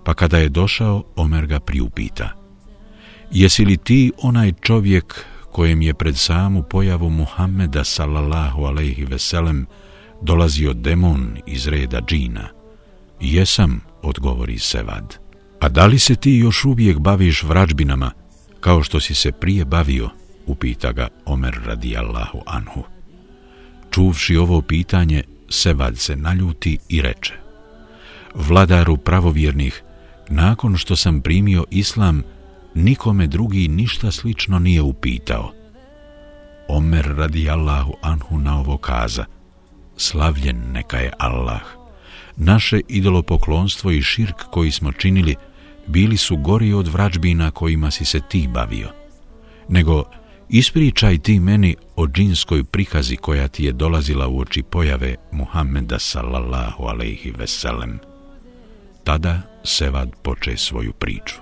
pa 0.04 0.14
kada 0.14 0.38
je 0.38 0.48
došao, 0.48 1.04
Omer 1.16 1.46
ga 1.46 1.60
priupita. 1.60 2.30
Jesi 3.30 3.64
li 3.64 3.76
ti 3.76 4.12
onaj 4.22 4.52
čovjek 4.60 5.24
kojem 5.52 5.82
je 5.82 5.94
pred 5.94 6.16
samu 6.16 6.62
pojavu 6.62 7.10
Muhammeda 7.10 7.84
sallallahu 7.84 8.64
alaihi 8.64 9.04
veselem 9.04 9.66
dolazio 10.22 10.72
demon 10.72 11.36
iz 11.46 11.66
reda 11.66 12.00
džina? 12.00 12.48
Jesam, 13.20 13.80
odgovori 14.02 14.58
Sevad. 14.58 15.16
A 15.60 15.68
da 15.68 15.86
li 15.86 15.98
se 15.98 16.14
ti 16.14 16.30
još 16.30 16.64
uvijek 16.64 16.98
baviš 16.98 17.42
vrađbinama, 17.42 18.10
kao 18.60 18.82
što 18.82 19.00
si 19.00 19.14
se 19.14 19.32
prije 19.32 19.64
bavio, 19.64 20.08
upita 20.46 20.92
ga 20.92 21.08
Omer 21.24 21.60
radijallahu 21.64 22.40
anhu. 22.46 22.82
Čuvši 23.90 24.36
ovo 24.36 24.62
pitanje, 24.62 25.22
Sebad 25.48 25.98
se 25.98 26.16
naljuti 26.16 26.78
i 26.88 27.02
reče 27.02 27.34
Vladaru 28.34 28.96
pravovjernih, 28.96 29.82
nakon 30.28 30.76
što 30.76 30.96
sam 30.96 31.20
primio 31.20 31.64
islam, 31.70 32.22
nikome 32.74 33.26
drugi 33.26 33.68
ništa 33.68 34.10
slično 34.10 34.58
nije 34.58 34.82
upitao. 34.82 35.52
Omer 36.68 37.14
radijallahu 37.16 37.94
anhu 38.02 38.38
na 38.38 38.58
ovo 38.60 38.76
kaza 38.76 39.24
Slavljen 39.96 40.72
neka 40.72 40.96
je 40.98 41.12
Allah. 41.18 41.62
Naše 42.36 42.80
idolopoklonstvo 42.88 43.90
i 43.90 44.02
širk 44.02 44.36
koji 44.50 44.70
smo 44.70 44.92
činili 44.92 45.36
bili 45.86 46.16
su 46.16 46.36
gori 46.36 46.72
od 46.72 46.88
vrađbina 46.88 47.50
kojima 47.50 47.90
si 47.90 48.04
se 48.04 48.20
ti 48.28 48.48
bavio. 48.54 48.88
Nego 49.68 50.04
ispričaj 50.48 51.18
ti 51.18 51.40
meni 51.40 51.76
o 51.96 52.06
džinskoj 52.06 52.64
prikazi 52.64 53.16
koja 53.16 53.48
ti 53.48 53.64
je 53.64 53.72
dolazila 53.72 54.28
u 54.28 54.40
oči 54.40 54.62
pojave 54.62 55.14
Muhammeda 55.32 55.98
sallallahu 55.98 56.84
alaihi 56.84 57.30
veselem. 57.30 57.98
Tada 59.04 59.40
Sevad 59.64 60.10
poče 60.22 60.56
svoju 60.56 60.92
priču. 60.92 61.34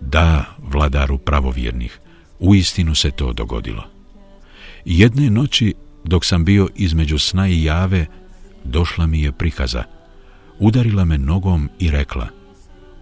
Da, 0.00 0.44
vladaru 0.58 1.18
pravovjernih, 1.18 1.98
u 2.38 2.54
istinu 2.54 2.94
se 2.94 3.10
to 3.10 3.32
dogodilo. 3.32 3.84
Jedne 4.84 5.30
noći, 5.30 5.74
dok 6.04 6.24
sam 6.24 6.44
bio 6.44 6.68
između 6.76 7.18
sna 7.18 7.48
i 7.48 7.64
jave, 7.64 8.06
došla 8.64 9.06
mi 9.06 9.22
je 9.22 9.32
prikaza, 9.32 9.84
udarila 10.58 11.04
me 11.04 11.18
nogom 11.18 11.70
i 11.78 11.90
rekla– 11.90 12.28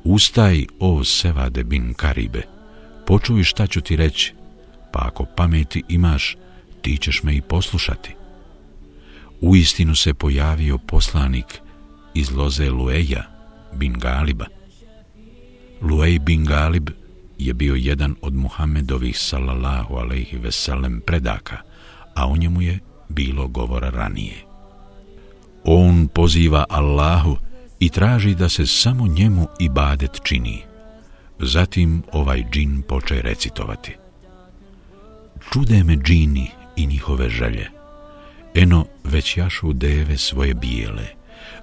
Ustaj, 0.04 0.66
o 0.78 1.04
Sevade 1.04 1.64
bin 1.64 1.94
Karibe, 1.94 2.42
počuj 3.06 3.44
šta 3.44 3.66
ću 3.66 3.80
ti 3.80 3.96
reći, 3.96 4.34
pa 4.92 5.00
ako 5.02 5.24
pameti 5.24 5.82
imaš, 5.88 6.36
ti 6.82 6.96
ćeš 6.96 7.22
me 7.22 7.36
i 7.36 7.40
poslušati. 7.40 8.14
U 9.40 9.56
istinu 9.56 9.94
se 9.94 10.14
pojavio 10.14 10.78
poslanik 10.78 11.58
iz 12.14 12.30
loze 12.30 12.70
Lueja 12.70 13.22
bin 13.74 13.92
Galiba. 13.92 14.46
Luej 15.80 16.18
bin 16.18 16.44
Galib 16.44 16.90
je 17.38 17.54
bio 17.54 17.74
jedan 17.74 18.14
od 18.22 18.34
Muhammedovih 18.34 19.18
sallallahu 19.18 19.94
alaihi 19.94 20.36
veselem 20.36 21.00
predaka, 21.06 21.58
a 22.14 22.26
o 22.28 22.36
njemu 22.36 22.62
je 22.62 22.78
bilo 23.08 23.48
govora 23.48 23.90
ranije. 23.90 24.44
On 25.64 26.08
poziva 26.08 26.64
Allahu 26.68 27.36
i 27.80 27.88
traži 27.88 28.34
da 28.34 28.48
se 28.48 28.66
samo 28.66 29.06
njemu 29.06 29.48
ibadet 29.60 30.20
čini. 30.22 30.62
Zatim 31.38 32.02
ovaj 32.12 32.44
džin 32.50 32.82
poče 32.88 33.20
recitovati. 33.22 33.96
Čude 35.52 35.84
me 35.84 35.96
džini 35.96 36.50
i 36.76 36.86
njihove 36.86 37.30
želje. 37.30 37.70
Eno 38.54 38.86
već 39.04 39.36
jašu 39.36 39.72
deve 39.72 40.16
svoje 40.16 40.54
bijele. 40.54 41.06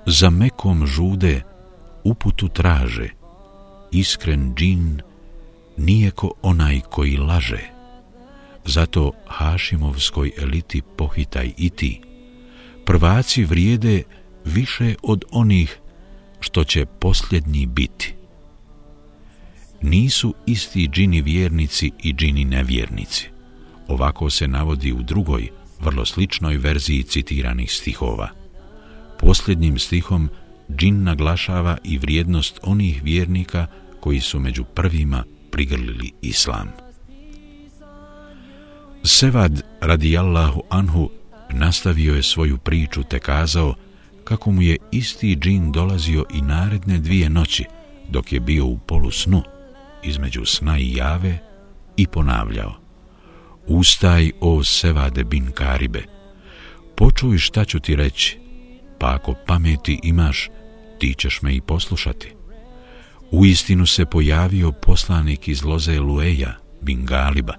Za 0.06 0.30
mekom 0.30 0.88
žude 0.88 1.42
uputu 2.04 2.48
traže. 2.48 3.10
Iskren 3.92 4.56
džin 4.56 5.02
nije 5.78 6.12
ko 6.12 6.32
onaj 6.42 6.80
koji 6.90 7.18
laže. 7.18 7.64
Zato 8.66 9.12
Hašimovskoj 9.28 10.32
eliti 10.38 10.82
pohitaj 10.98 11.52
i 11.58 11.70
ti. 11.70 12.02
Prvaci 12.86 13.44
vrijede 13.44 14.04
više 14.46 14.96
od 15.04 15.26
onih 15.32 15.80
što 16.40 16.64
će 16.64 16.86
posljednji 16.86 17.66
biti. 17.66 18.16
Nisu 19.82 20.34
isti 20.46 20.88
džini 20.88 21.22
vjernici 21.22 21.92
i 22.04 22.14
džini 22.14 22.46
nevjernici. 22.46 23.35
Ovako 23.88 24.30
se 24.30 24.48
navodi 24.48 24.94
u 24.94 25.02
drugoj, 25.02 25.50
vrlo 25.80 26.06
sličnoj 26.06 26.58
verziji 26.58 27.04
citiranih 27.04 27.72
stihova. 27.72 28.30
Posljednjim 29.20 29.80
stihom 29.80 30.30
džin 30.76 31.04
naglašava 31.04 31.78
i 31.84 31.98
vrijednost 31.98 32.60
onih 32.64 33.04
vjernika 33.04 33.68
koji 34.00 34.20
su 34.20 34.40
među 34.40 34.64
prvima 34.64 35.24
prigrlili 35.52 36.12
islam. 36.22 36.68
Sevad 39.04 39.62
radijallahu 39.82 40.64
anhu 40.70 41.10
nastavio 41.54 42.16
je 42.16 42.24
svoju 42.24 42.58
priču 42.58 43.04
te 43.04 43.20
kazao 43.20 43.76
kako 44.24 44.52
mu 44.52 44.62
je 44.62 44.78
isti 44.92 45.36
džin 45.36 45.72
dolazio 45.72 46.26
i 46.34 46.42
naredne 46.42 46.98
dvije 46.98 47.30
noći, 47.30 47.66
dok 48.10 48.34
je 48.34 48.40
bio 48.40 48.66
u 48.66 48.78
polu 48.78 49.12
snu, 49.12 49.42
između 50.04 50.46
sna 50.46 50.78
i 50.78 50.96
jave, 50.96 51.38
i 51.98 52.08
ponavljao. 52.08 52.85
Ustaj, 53.68 54.32
o 54.42 54.64
Sevade 54.64 55.24
bin 55.24 55.52
Karibe, 55.52 56.04
počuj 56.96 57.38
šta 57.38 57.66
ću 57.66 57.80
ti 57.80 57.96
reći, 57.96 58.38
pa 59.00 59.16
ako 59.16 59.34
pameti 59.48 60.00
imaš, 60.04 60.50
ti 61.00 61.14
ćeš 61.18 61.42
me 61.42 61.56
i 61.56 61.62
poslušati. 61.62 62.36
U 63.32 63.46
istinu 63.46 63.86
se 63.86 64.06
pojavio 64.06 64.72
poslanik 64.72 65.48
iz 65.48 65.64
loze 65.64 66.00
Lueja, 66.00 66.54
bin 66.82 67.06
Galiba. 67.06 67.54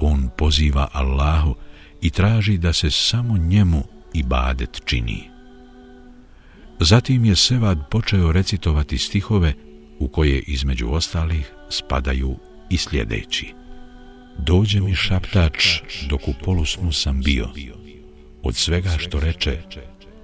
On 0.00 0.30
poziva 0.36 0.88
Allahu 0.92 1.54
i 2.00 2.10
traži 2.10 2.58
da 2.58 2.72
se 2.72 2.90
samo 2.90 3.38
njemu 3.38 3.82
ibadet 4.14 4.80
čini. 4.84 5.30
Zatim 6.80 7.24
je 7.24 7.36
Sevad 7.36 7.78
počeo 7.90 8.32
recitovati 8.32 8.98
stihove 8.98 9.54
u 9.98 10.08
koje 10.08 10.42
između 10.46 10.88
ostalih 10.90 11.52
spadaju 11.70 12.36
i 12.70 12.76
sljedeći. 12.76 13.54
Dođe 14.38 14.80
mi 14.80 14.94
šaptač 14.94 15.80
dok 16.08 16.28
u 16.28 16.34
polusnu 16.44 16.92
sam 16.92 17.20
bio. 17.20 17.48
Od 18.42 18.56
svega 18.56 18.90
što 18.98 19.20
reče, 19.20 19.58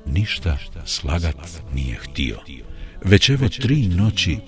ništa 0.06 0.58
slagat 0.84 1.62
nije 1.74 1.96
htio. 1.96 2.38
Već 3.04 3.28
evo 3.28 3.48
tri 3.48 3.88
noći 3.88 4.38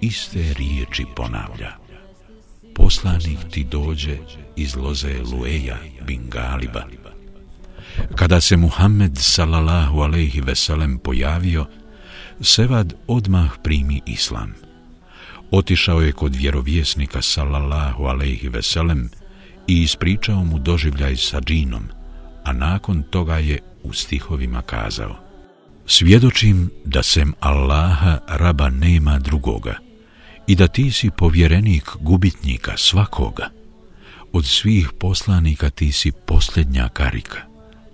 iste 0.00 0.54
riječi 0.58 1.04
ponavlja. 1.16 1.72
Poslanik 2.74 3.38
ti 3.50 3.64
dođe 3.64 4.16
iz 4.56 4.76
loze 4.76 5.14
Lueja 5.32 5.78
bin 6.06 6.22
Galiba. 6.28 6.84
Kada 8.14 8.40
se 8.40 8.56
Muhammed 8.56 9.18
sallallahu 9.18 10.00
alejhi 10.00 10.40
ve 10.40 10.54
sellem 10.54 10.98
pojavio, 10.98 11.66
Sevad 12.40 12.94
odmah 13.06 13.50
primi 13.62 14.00
islam. 14.06 14.63
Otišao 15.54 16.00
je 16.00 16.12
kod 16.12 16.34
vjerovjesnika 16.34 17.22
sallallahu 17.22 18.04
alejhi 18.04 18.48
ve 18.48 18.62
sellem 18.62 19.10
i 19.66 19.82
ispričao 19.82 20.44
mu 20.44 20.58
doživljaj 20.58 21.16
sa 21.16 21.40
džinom, 21.40 21.82
a 22.44 22.52
nakon 22.52 23.02
toga 23.02 23.38
je 23.38 23.60
u 23.82 23.92
stihovima 23.92 24.62
kazao: 24.62 25.16
Svjedočim 25.86 26.70
da 26.84 27.02
sem 27.02 27.32
Allaha 27.40 28.18
raba 28.28 28.68
nema 28.68 29.18
drugoga 29.18 29.78
i 30.46 30.54
da 30.54 30.68
ti 30.68 30.90
si 30.90 31.10
povjerenik 31.10 31.90
gubitnika 32.00 32.76
svakoga. 32.76 33.50
Od 34.32 34.46
svih 34.46 34.90
poslanika 35.00 35.70
ti 35.70 35.92
si 35.92 36.12
posljednja 36.26 36.88
karika. 36.88 37.38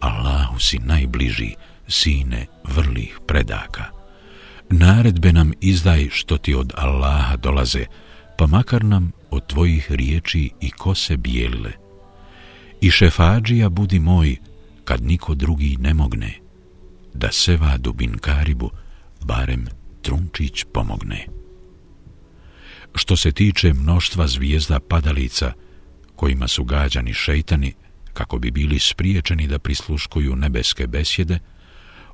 Allahu 0.00 0.58
si 0.58 0.78
najbliži, 0.78 1.54
sine 1.88 2.46
vrlih 2.64 3.18
predaka. 3.26 3.99
Naredbe 4.70 5.32
nam 5.32 5.52
izdaj 5.60 6.08
što 6.10 6.38
ti 6.38 6.54
od 6.54 6.72
Allaha 6.76 7.36
dolaze, 7.36 7.84
pa 8.38 8.46
makar 8.46 8.84
nam 8.84 9.12
od 9.30 9.46
tvojih 9.46 9.92
riječi 9.92 10.50
i 10.60 10.70
kose 10.70 11.16
bijelile. 11.16 11.72
I 12.80 12.90
šefađija 12.90 13.68
budi 13.68 13.98
moj, 13.98 14.36
kad 14.84 15.02
niko 15.02 15.34
drugi 15.34 15.76
ne 15.80 15.94
mogne, 15.94 16.38
da 17.14 17.32
se 17.32 17.58
dubin 17.78 18.18
karibu, 18.18 18.70
barem 19.20 19.66
trunčić 20.02 20.64
pomogne. 20.74 21.26
Što 22.94 23.16
se 23.16 23.32
tiče 23.32 23.72
mnoštva 23.72 24.26
zvijezda 24.26 24.80
padalica, 24.80 25.52
kojima 26.16 26.48
su 26.48 26.64
gađani 26.64 27.14
šeitani, 27.14 27.72
kako 28.12 28.38
bi 28.38 28.50
bili 28.50 28.78
spriječeni 28.78 29.46
da 29.46 29.58
prisluškuju 29.58 30.36
nebeske 30.36 30.86
besjede, 30.86 31.38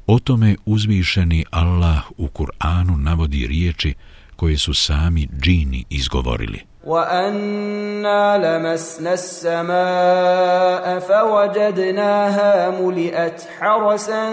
o 0.07 0.19
tome 0.19 0.55
uzvišeni 0.65 1.45
Allah 1.51 2.01
u 2.17 2.27
Kur'anu 2.27 2.97
navodi 2.97 3.47
riječi 3.47 3.93
koje 4.35 4.57
su 4.57 4.73
sami 4.73 5.27
džini 5.41 5.85
izgovorili. 5.89 6.59
وَأَنَّا 6.85 8.37
لَمَسْنَا 8.37 9.13
السَّمَاءَ 9.13 10.99
فَوَجَدْنَاهَا 10.99 12.69
مُلِئَتْ 12.81 13.39
حَرَسًا 13.59 14.23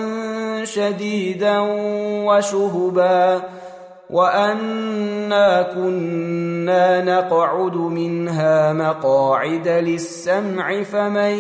شَدِيدًا 0.65 1.59
وَشُهُبًا 2.29 3.43
وأنا 4.14 5.62
كنا 5.74 7.04
نقعد 7.04 7.76
منها 7.76 8.74
مقاعد 8.74 9.68
للسمع 9.68 10.84
فمن 10.84 11.34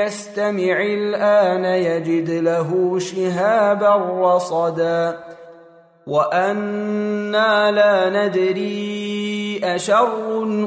يستمع 0.00 0.76
الآن 0.82 1.64
يجد 1.64 2.30
له 2.30 2.98
شهابا 2.98 3.94
رصدا 4.34 5.16
وأنا 6.06 7.70
لا 7.70 8.26
ندري 8.26 9.60
أشر 9.64 10.08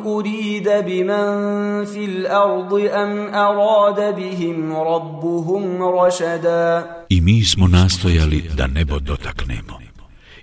أريد 0.06 0.70
بمن 0.70 1.86
في 1.86 2.06
الأرض 2.06 2.74
أم 2.94 3.34
أراد 3.34 4.16
بهم 4.16 4.76
ربهم 4.76 5.84
رشدا 5.84 6.86
I 7.10 7.22
mi 7.22 7.40
smo 7.46 7.68
nastojali 7.68 8.42
da 8.58 8.68
nebo. 8.68 9.00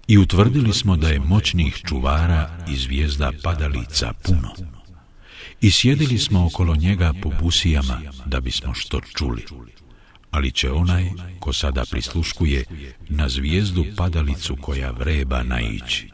I 0.09 0.19
utvrdili 0.19 0.73
smo 0.73 0.97
da 0.97 1.09
je 1.09 1.21
moćnih 1.21 1.83
čuvara 1.89 2.65
i 2.69 2.77
zvijezda 2.77 3.33
padalica 3.43 4.13
puno. 4.23 4.55
I 5.61 5.71
sjedili 5.71 6.19
smo 6.19 6.47
okolo 6.47 6.77
njega 6.77 7.13
po 7.23 7.31
busijama 7.41 8.01
da 8.27 8.41
bismo 8.41 8.75
što 8.75 9.01
čuli. 9.01 9.45
Ali 10.31 10.51
će 10.51 10.73
onaj 10.73 11.11
ko 11.41 11.53
sada 11.53 11.85
prisluškuje 11.91 12.65
na 13.09 13.29
zvijezdu 13.29 13.85
padalicu 13.97 14.57
koja 14.61 14.91
vreba 14.91 15.43
naići. 15.43 16.11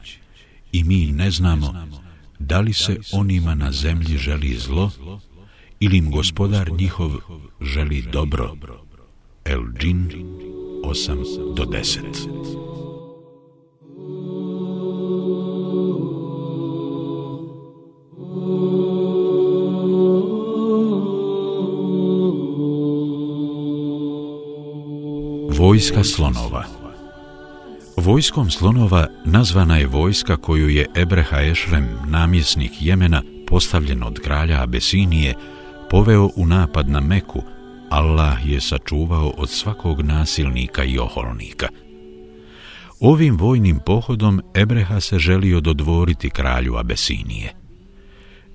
I 0.73 0.85
mi 0.85 1.07
ne 1.07 1.31
znamo 1.31 1.87
da 2.39 2.61
li 2.61 2.73
se 2.73 2.99
onima 3.13 3.55
na 3.55 3.73
zemlji 3.73 4.19
želi 4.19 4.59
zlo 4.59 4.91
ili 5.81 5.97
im 5.97 6.11
gospodar 6.11 6.73
njihov 6.73 7.11
želi 7.61 8.03
dobro. 8.13 8.57
El 9.45 9.63
Džin 9.79 10.11
8 10.85 11.55
do 11.55 11.65
10 11.65 12.70
Vojska 25.61 26.05
slonova 26.05 26.65
Vojskom 27.97 28.51
slonova 28.51 29.07
nazvana 29.25 29.77
je 29.77 29.87
vojska 29.87 30.37
koju 30.37 30.69
je 30.69 30.87
Ebreha 30.97 31.43
Ešrem, 31.43 31.89
namjesnik 32.07 32.73
Jemena, 32.81 33.23
postavljen 33.47 34.03
od 34.03 34.19
kralja 34.21 34.63
Abesinije, 34.63 35.35
poveo 35.91 36.31
u 36.37 36.47
napad 36.47 36.89
na 36.89 37.01
Meku, 37.01 37.43
Allah 37.91 38.39
je 38.47 38.61
sačuvao 38.61 39.29
od 39.37 39.51
svakog 39.51 40.03
nasilnika 40.03 40.85
i 40.85 40.99
oholnika. 40.99 41.69
Ovim 43.01 43.37
vojnim 43.37 43.79
pohodom 43.87 44.43
Ebreha 44.55 45.01
se 45.01 45.19
želio 45.19 45.61
dodvoriti 45.61 46.31
kralju 46.31 46.77
Abesinije. 46.77 47.55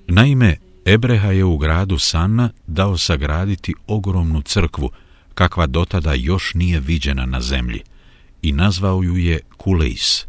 Naime, 0.06 0.56
Ebreha 0.86 1.30
je 1.30 1.44
u 1.44 1.58
gradu 1.58 1.98
Sanna 1.98 2.50
dao 2.66 2.96
sagraditi 2.98 3.74
ogromnu 3.86 4.42
crkvu, 4.42 4.90
kakva 5.36 5.66
dotada 5.66 6.14
još 6.14 6.54
nije 6.54 6.80
viđena 6.80 7.26
na 7.26 7.40
zemlji, 7.40 7.82
i 8.42 8.52
nazvao 8.52 9.02
ju 9.02 9.16
je 9.16 9.40
Kulejs. 9.56 10.26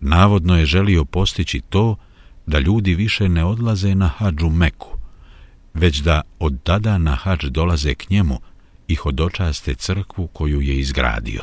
Navodno 0.00 0.58
je 0.58 0.66
želio 0.66 1.04
postići 1.04 1.60
to 1.60 1.96
da 2.46 2.58
ljudi 2.58 2.94
više 2.94 3.28
ne 3.28 3.44
odlaze 3.44 3.94
na 3.94 4.08
hađu 4.08 4.48
Meku, 4.48 4.98
već 5.74 5.98
da 5.98 6.22
od 6.38 6.62
tada 6.62 6.98
na 6.98 7.14
hađ 7.14 7.44
dolaze 7.44 7.94
k 7.94 8.10
njemu 8.10 8.40
i 8.88 8.94
hodočaste 8.94 9.74
crkvu 9.74 10.26
koju 10.26 10.60
je 10.60 10.78
izgradio. 10.78 11.42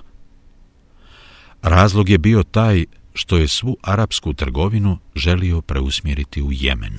Razlog 1.62 2.10
je 2.10 2.18
bio 2.18 2.44
taj 2.44 2.86
što 3.14 3.38
je 3.38 3.48
svu 3.48 3.78
arapsku 3.82 4.34
trgovinu 4.34 4.98
želio 5.16 5.62
preusmjeriti 5.62 6.42
u 6.42 6.50
Jemen. 6.52 6.98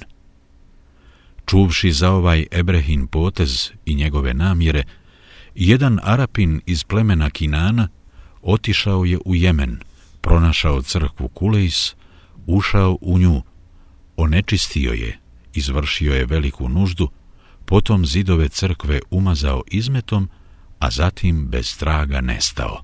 Čuvši 1.46 1.92
za 1.92 2.11
ovaj 2.11 2.46
Ebrehin 2.50 3.06
potez 3.06 3.70
i 3.86 3.94
njegove 3.94 4.34
namjere, 4.34 4.84
jedan 5.66 5.98
Arapin 6.02 6.61
iz 6.66 6.84
plemena 6.84 7.30
Kinana 7.30 7.88
otišao 8.42 9.04
je 9.04 9.18
u 9.24 9.34
Jemen, 9.34 9.80
pronašao 10.20 10.82
crkvu 10.82 11.28
Kulejs, 11.28 11.94
ušao 12.46 12.98
u 13.00 13.18
nju, 13.18 13.42
onečistio 14.16 14.92
je, 14.92 15.18
izvršio 15.54 16.14
je 16.14 16.26
veliku 16.26 16.68
nuždu, 16.68 17.09
potom 17.64 18.06
zidove 18.06 18.48
crkve 18.48 19.00
umazao 19.11 19.62
izmetom, 19.66 20.28
a 20.78 20.90
zatim 20.90 21.46
bez 21.46 21.76
traga 21.76 22.20
nestao. 22.20 22.82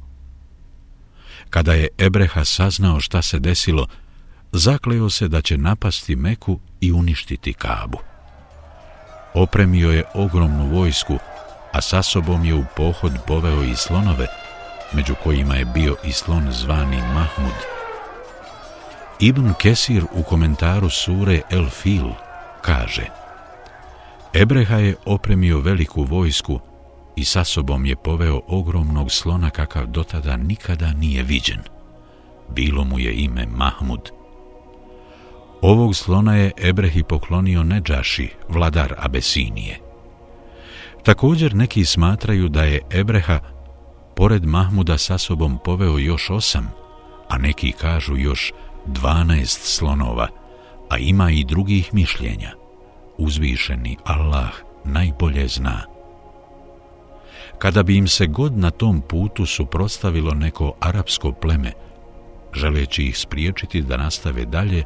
Kada 1.50 1.72
je 1.74 1.88
Ebreha 1.98 2.44
saznao 2.44 3.00
šta 3.00 3.22
se 3.22 3.38
desilo, 3.38 3.86
zakleo 4.52 5.10
se 5.10 5.28
da 5.28 5.42
će 5.42 5.58
napasti 5.58 6.16
Meku 6.16 6.60
i 6.80 6.92
uništiti 6.92 7.52
Kabu. 7.52 7.98
Opremio 9.34 9.90
je 9.90 10.04
ogromnu 10.14 10.66
vojsku, 10.66 11.18
a 11.74 11.82
sa 11.82 12.02
sobom 12.02 12.44
je 12.44 12.54
u 12.54 12.64
pohod 12.76 13.12
poveo 13.26 13.62
i 13.62 13.76
slonove, 13.76 14.26
među 14.92 15.14
kojima 15.22 15.54
je 15.54 15.64
bio 15.64 15.96
i 16.04 16.12
slon 16.12 16.52
zvani 16.52 16.96
Mahmud. 16.96 17.58
Ibn 19.20 19.52
Kesir 19.58 20.04
u 20.12 20.22
komentaru 20.22 20.90
sure 20.90 21.40
El 21.50 21.68
Fil 21.68 22.10
kaže 22.62 23.06
Ebreha 24.34 24.76
je 24.76 24.94
opremio 25.04 25.58
veliku 25.58 26.02
vojsku 26.02 26.60
i 27.16 27.24
sa 27.24 27.44
sobom 27.44 27.86
je 27.86 27.96
poveo 27.96 28.40
ogromnog 28.46 29.12
slona 29.12 29.50
kakav 29.50 29.86
dotada 29.86 30.36
nikada 30.36 30.92
nije 30.92 31.22
viđen. 31.22 31.60
Bilo 32.50 32.84
mu 32.84 32.98
je 32.98 33.14
ime 33.14 33.46
Mahmud. 33.46 34.10
Ovog 35.62 35.96
slona 35.96 36.36
je 36.36 36.52
Ebrehi 36.56 37.02
poklonio 37.02 37.62
Neđaši, 37.62 38.30
vladar 38.48 38.94
Abesinije. 38.98 39.83
Također 41.04 41.54
neki 41.54 41.84
smatraju 41.84 42.48
da 42.48 42.62
je 42.62 42.80
Ebreha 42.90 43.40
pored 44.16 44.44
Mahmuda 44.44 44.98
sa 44.98 45.18
sobom 45.18 45.58
poveo 45.64 45.98
još 45.98 46.30
osam, 46.30 46.70
a 47.28 47.38
neki 47.38 47.72
kažu 47.72 48.16
još 48.16 48.52
dvanaest 48.86 49.60
slonova, 49.62 50.28
a 50.90 50.98
ima 50.98 51.30
i 51.30 51.44
drugih 51.44 51.94
mišljenja. 51.94 52.52
Uzvišeni 53.18 53.96
Allah 54.04 54.50
najbolje 54.84 55.48
zna. 55.48 55.82
Kada 57.58 57.82
bi 57.82 57.96
im 57.96 58.08
se 58.08 58.26
god 58.26 58.58
na 58.58 58.70
tom 58.70 59.00
putu 59.00 59.46
suprostavilo 59.46 60.34
neko 60.34 60.72
arapsko 60.80 61.32
pleme, 61.32 61.72
želeći 62.52 63.02
ih 63.02 63.18
spriječiti 63.18 63.82
da 63.82 63.96
nastave 63.96 64.44
dalje, 64.44 64.84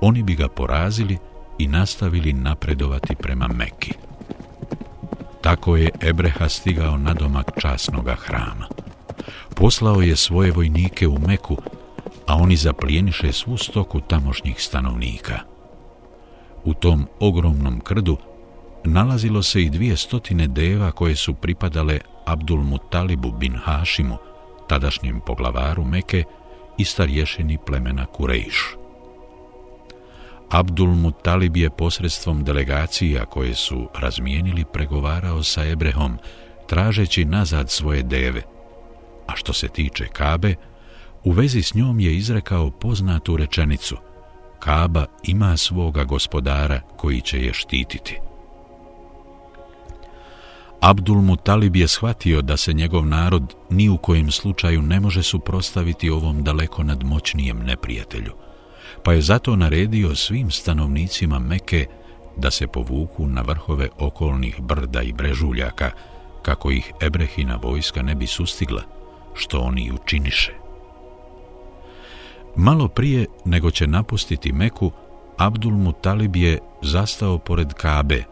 oni 0.00 0.22
bi 0.22 0.34
ga 0.34 0.48
porazili 0.48 1.18
i 1.58 1.66
nastavili 1.66 2.32
napredovati 2.32 3.14
prema 3.16 3.48
Mekki. 3.48 3.92
Tako 5.44 5.76
je 5.76 5.90
Ebreha 6.00 6.48
stigao 6.48 6.96
na 6.96 7.14
domak 7.14 7.50
časnoga 7.60 8.14
hrama. 8.14 8.68
Poslao 9.54 10.00
je 10.00 10.16
svoje 10.16 10.52
vojnike 10.52 11.08
u 11.08 11.18
Meku, 11.18 11.56
a 12.26 12.36
oni 12.36 12.56
zaplijeniše 12.56 13.32
svu 13.32 13.56
stoku 13.56 14.00
tamošnjih 14.00 14.62
stanovnika. 14.62 15.38
U 16.64 16.74
tom 16.74 17.06
ogromnom 17.20 17.80
krdu 17.80 18.16
nalazilo 18.84 19.42
se 19.42 19.62
i 19.62 19.70
dvije 19.70 19.96
stotine 19.96 20.46
deva 20.46 20.92
koje 20.92 21.16
su 21.16 21.34
pripadale 21.34 21.98
Abdul 22.24 22.62
Mutalibu 22.62 23.32
bin 23.32 23.56
Hašimu, 23.64 24.16
tadašnjem 24.68 25.20
poglavaru 25.26 25.84
Meke 25.84 26.24
i 26.78 26.84
starješini 26.84 27.58
plemena 27.66 28.06
Kurejšu. 28.06 28.83
Abdul 30.50 30.94
Muttalib 30.94 31.56
je 31.56 31.70
posredstvom 31.70 32.44
delegacija 32.44 33.24
koje 33.24 33.54
su 33.54 33.88
razmijenili 33.94 34.64
pregovarao 34.72 35.42
sa 35.42 35.66
Ebrehom, 35.66 36.18
tražeći 36.66 37.24
nazad 37.24 37.70
svoje 37.70 38.02
deve. 38.02 38.42
A 39.26 39.36
što 39.36 39.52
se 39.52 39.68
tiče 39.68 40.06
Kabe, 40.06 40.54
u 41.24 41.30
vezi 41.30 41.62
s 41.62 41.74
njom 41.74 42.00
je 42.00 42.16
izrekao 42.16 42.70
poznatu 42.70 43.36
rečenicu 43.36 43.96
Kaba 44.58 45.06
ima 45.22 45.56
svoga 45.56 46.04
gospodara 46.04 46.80
koji 46.96 47.20
će 47.20 47.40
je 47.40 47.52
štititi. 47.52 48.18
Abdul 50.80 51.20
Mutalib 51.20 51.76
je 51.76 51.88
shvatio 51.88 52.42
da 52.42 52.56
se 52.56 52.72
njegov 52.72 53.06
narod 53.06 53.54
ni 53.70 53.88
u 53.88 53.96
kojem 53.96 54.30
slučaju 54.30 54.82
ne 54.82 55.00
može 55.00 55.22
suprostaviti 55.22 56.10
ovom 56.10 56.44
daleko 56.44 56.82
nadmoćnijem 56.82 57.58
neprijatelju 57.58 58.43
pa 59.04 59.12
je 59.12 59.22
zato 59.22 59.56
naredio 59.56 60.14
svim 60.14 60.50
stanovnicima 60.50 61.38
Meke 61.38 61.86
da 62.36 62.50
se 62.50 62.66
povuku 62.66 63.26
na 63.26 63.42
vrhove 63.42 63.88
okolnih 63.98 64.60
brda 64.60 65.02
i 65.02 65.12
brežuljaka, 65.12 65.90
kako 66.42 66.70
ih 66.70 66.92
Ebrehina 67.00 67.58
vojska 67.62 68.02
ne 68.02 68.14
bi 68.14 68.26
sustigla, 68.26 68.82
što 69.34 69.60
oni 69.60 69.92
učiniše. 69.92 70.52
Malo 72.56 72.88
prije 72.88 73.26
nego 73.44 73.70
će 73.70 73.86
napustiti 73.86 74.52
Meku, 74.52 74.90
Abdul 75.36 75.72
Mutalib 75.72 76.36
je 76.36 76.58
zastao 76.82 77.38
pored 77.38 77.72
Kabe, 77.72 78.24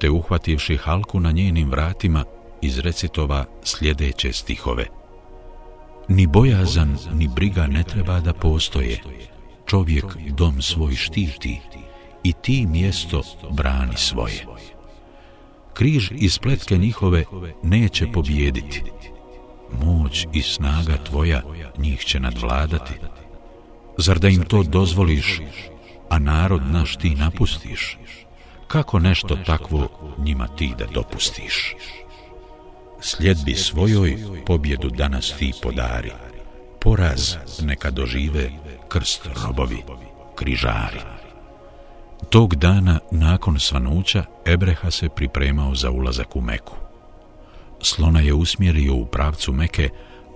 te 0.00 0.10
uhvativši 0.10 0.76
halku 0.76 1.20
na 1.20 1.30
njenim 1.30 1.70
vratima, 1.70 2.24
izrecitova 2.62 3.44
sljedeće 3.64 4.32
stihove. 4.32 4.86
Ni 6.08 6.26
bojazan, 6.26 6.96
ni 7.14 7.28
briga 7.28 7.66
ne 7.66 7.82
treba 7.82 8.20
da 8.20 8.32
postoje, 8.32 9.00
čovjek 9.68 10.04
dom 10.30 10.62
svoj 10.62 10.94
štiti 10.94 11.60
i 12.24 12.32
ti 12.32 12.66
mjesto 12.66 13.22
brani 13.50 13.96
svoje. 13.96 14.46
Križ 15.74 16.10
i 16.14 16.28
spletke 16.28 16.76
njihove 16.76 17.24
neće 17.62 18.06
pobijediti. 18.12 18.82
Moć 19.82 20.26
i 20.32 20.42
snaga 20.42 20.96
tvoja 21.04 21.42
njih 21.78 22.00
će 22.00 22.20
nadvladati. 22.20 22.94
Zar 23.98 24.18
da 24.18 24.28
im 24.28 24.44
to 24.44 24.62
dozvoliš, 24.62 25.40
a 26.08 26.18
narod 26.18 26.62
naš 26.70 26.96
ti 26.96 27.14
napustiš? 27.14 27.98
Kako 28.66 28.98
nešto 28.98 29.36
takvo 29.46 29.88
njima 30.18 30.48
ti 30.48 30.72
da 30.78 30.86
dopustiš? 30.86 31.74
Sljedbi 33.00 33.54
svojoj 33.54 34.16
pobjedu 34.46 34.90
danas 34.90 35.34
ti 35.38 35.52
podari. 35.62 36.12
Poraz 36.80 37.36
neka 37.62 37.90
dožive 37.90 38.50
krst 38.88 39.28
robovi, 39.44 39.82
križari. 40.34 41.00
Tog 42.30 42.54
dana, 42.54 42.98
nakon 43.10 43.60
svanuća, 43.60 44.24
Ebreha 44.46 44.90
se 44.90 45.08
pripremao 45.08 45.74
za 45.74 45.90
ulazak 45.90 46.36
u 46.36 46.40
Meku. 46.40 46.74
Slona 47.82 48.20
je 48.20 48.34
usmjerio 48.34 48.94
u 48.94 49.06
pravcu 49.06 49.52
Meke, 49.52 49.88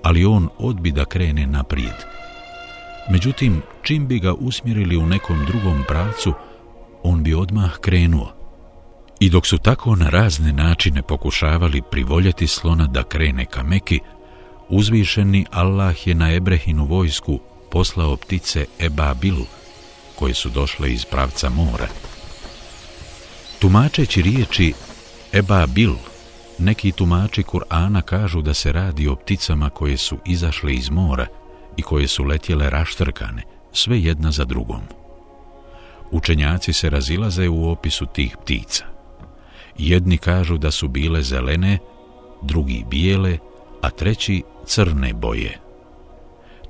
ali 0.02 0.24
on 0.24 0.48
odbi 0.58 0.92
da 0.92 1.04
krene 1.04 1.46
naprijed. 1.46 1.94
Međutim, 3.10 3.62
čim 3.82 4.06
bi 4.06 4.18
ga 4.18 4.34
usmjerili 4.34 4.96
u 4.96 5.06
nekom 5.06 5.44
drugom 5.46 5.84
pravcu, 5.88 6.32
on 7.02 7.22
bi 7.22 7.34
odmah 7.34 7.78
krenuo. 7.78 8.32
I 9.20 9.30
dok 9.30 9.46
su 9.46 9.58
tako 9.58 9.96
na 9.96 10.08
razne 10.08 10.52
načine 10.52 11.02
pokušavali 11.02 11.82
privoljeti 11.90 12.46
slona 12.46 12.86
da 12.86 13.02
krene 13.02 13.44
ka 13.44 13.62
Meki, 13.62 14.00
uzvišeni 14.68 15.46
Allah 15.50 16.06
je 16.06 16.14
na 16.14 16.34
Ebrehinu 16.34 16.84
vojsku 16.84 17.40
poslao 17.72 18.16
ptice 18.16 18.66
Ebabilu, 18.78 19.46
koje 20.18 20.34
su 20.34 20.48
došle 20.48 20.92
iz 20.92 21.04
pravca 21.04 21.50
mora. 21.50 21.88
Tumačeći 23.58 24.22
riječi 24.22 24.72
Ebabil, 25.32 25.92
neki 26.58 26.92
tumači 26.92 27.42
Kur'ana 27.42 28.02
kažu 28.02 28.42
da 28.42 28.54
se 28.54 28.72
radi 28.72 29.08
o 29.08 29.16
pticama 29.16 29.70
koje 29.70 29.96
su 29.96 30.18
izašle 30.26 30.74
iz 30.74 30.90
mora 30.90 31.26
i 31.76 31.82
koje 31.82 32.08
su 32.08 32.24
letjele 32.24 32.70
raštrkane, 32.70 33.42
sve 33.72 34.00
jedna 34.00 34.30
za 34.30 34.44
drugom. 34.44 34.82
Učenjaci 36.10 36.72
se 36.72 36.90
razilaze 36.90 37.48
u 37.48 37.70
opisu 37.70 38.06
tih 38.06 38.36
ptica. 38.42 38.84
Jedni 39.78 40.18
kažu 40.18 40.58
da 40.58 40.70
su 40.70 40.88
bile 40.88 41.22
zelene, 41.22 41.78
drugi 42.42 42.84
bijele, 42.90 43.38
a 43.82 43.90
treći 43.90 44.42
crne 44.66 45.12
boje. 45.12 45.71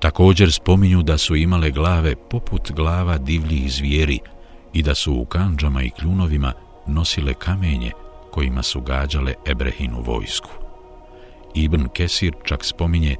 Također 0.02 0.52
spominju 0.52 1.02
da 1.02 1.18
su 1.18 1.36
imale 1.36 1.70
glave 1.70 2.14
poput 2.30 2.72
glava 2.72 3.18
divljih 3.18 3.72
zvijeri 3.72 4.18
i 4.72 4.82
da 4.82 4.94
su 4.94 5.14
u 5.14 5.24
kanđama 5.24 5.82
i 5.82 5.90
kljunovima 5.90 6.52
nosile 6.86 7.34
kamenje 7.34 7.92
kojima 8.30 8.62
su 8.62 8.80
gađale 8.80 9.34
Ebrehinu 9.46 10.02
vojsku. 10.02 10.50
Ibn 11.54 11.88
Kesir 11.88 12.34
čak 12.44 12.64
spominje 12.64 13.16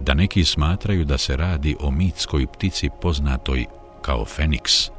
da 0.00 0.14
neki 0.14 0.44
smatraju 0.44 1.04
da 1.04 1.18
se 1.18 1.36
radi 1.36 1.76
o 1.80 1.90
mitskoj 1.90 2.46
ptici 2.46 2.90
poznatoj 3.00 3.66
kao 4.02 4.24
Feniks. 4.24 4.90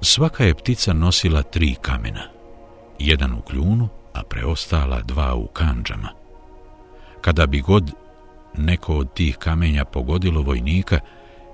Svaka 0.00 0.44
je 0.44 0.54
ptica 0.54 0.92
nosila 0.92 1.42
tri 1.42 1.74
kamena, 1.80 2.22
jedan 2.98 3.32
u 3.32 3.42
kljunu, 3.42 3.88
a 4.12 4.22
preostala 4.22 5.00
dva 5.02 5.34
u 5.34 5.46
kanđama. 5.46 6.08
Kada 7.20 7.46
bi 7.46 7.60
god 7.60 8.05
neko 8.58 8.96
od 8.96 9.14
tih 9.14 9.36
kamenja 9.36 9.84
pogodilo 9.84 10.42
vojnika, 10.42 11.00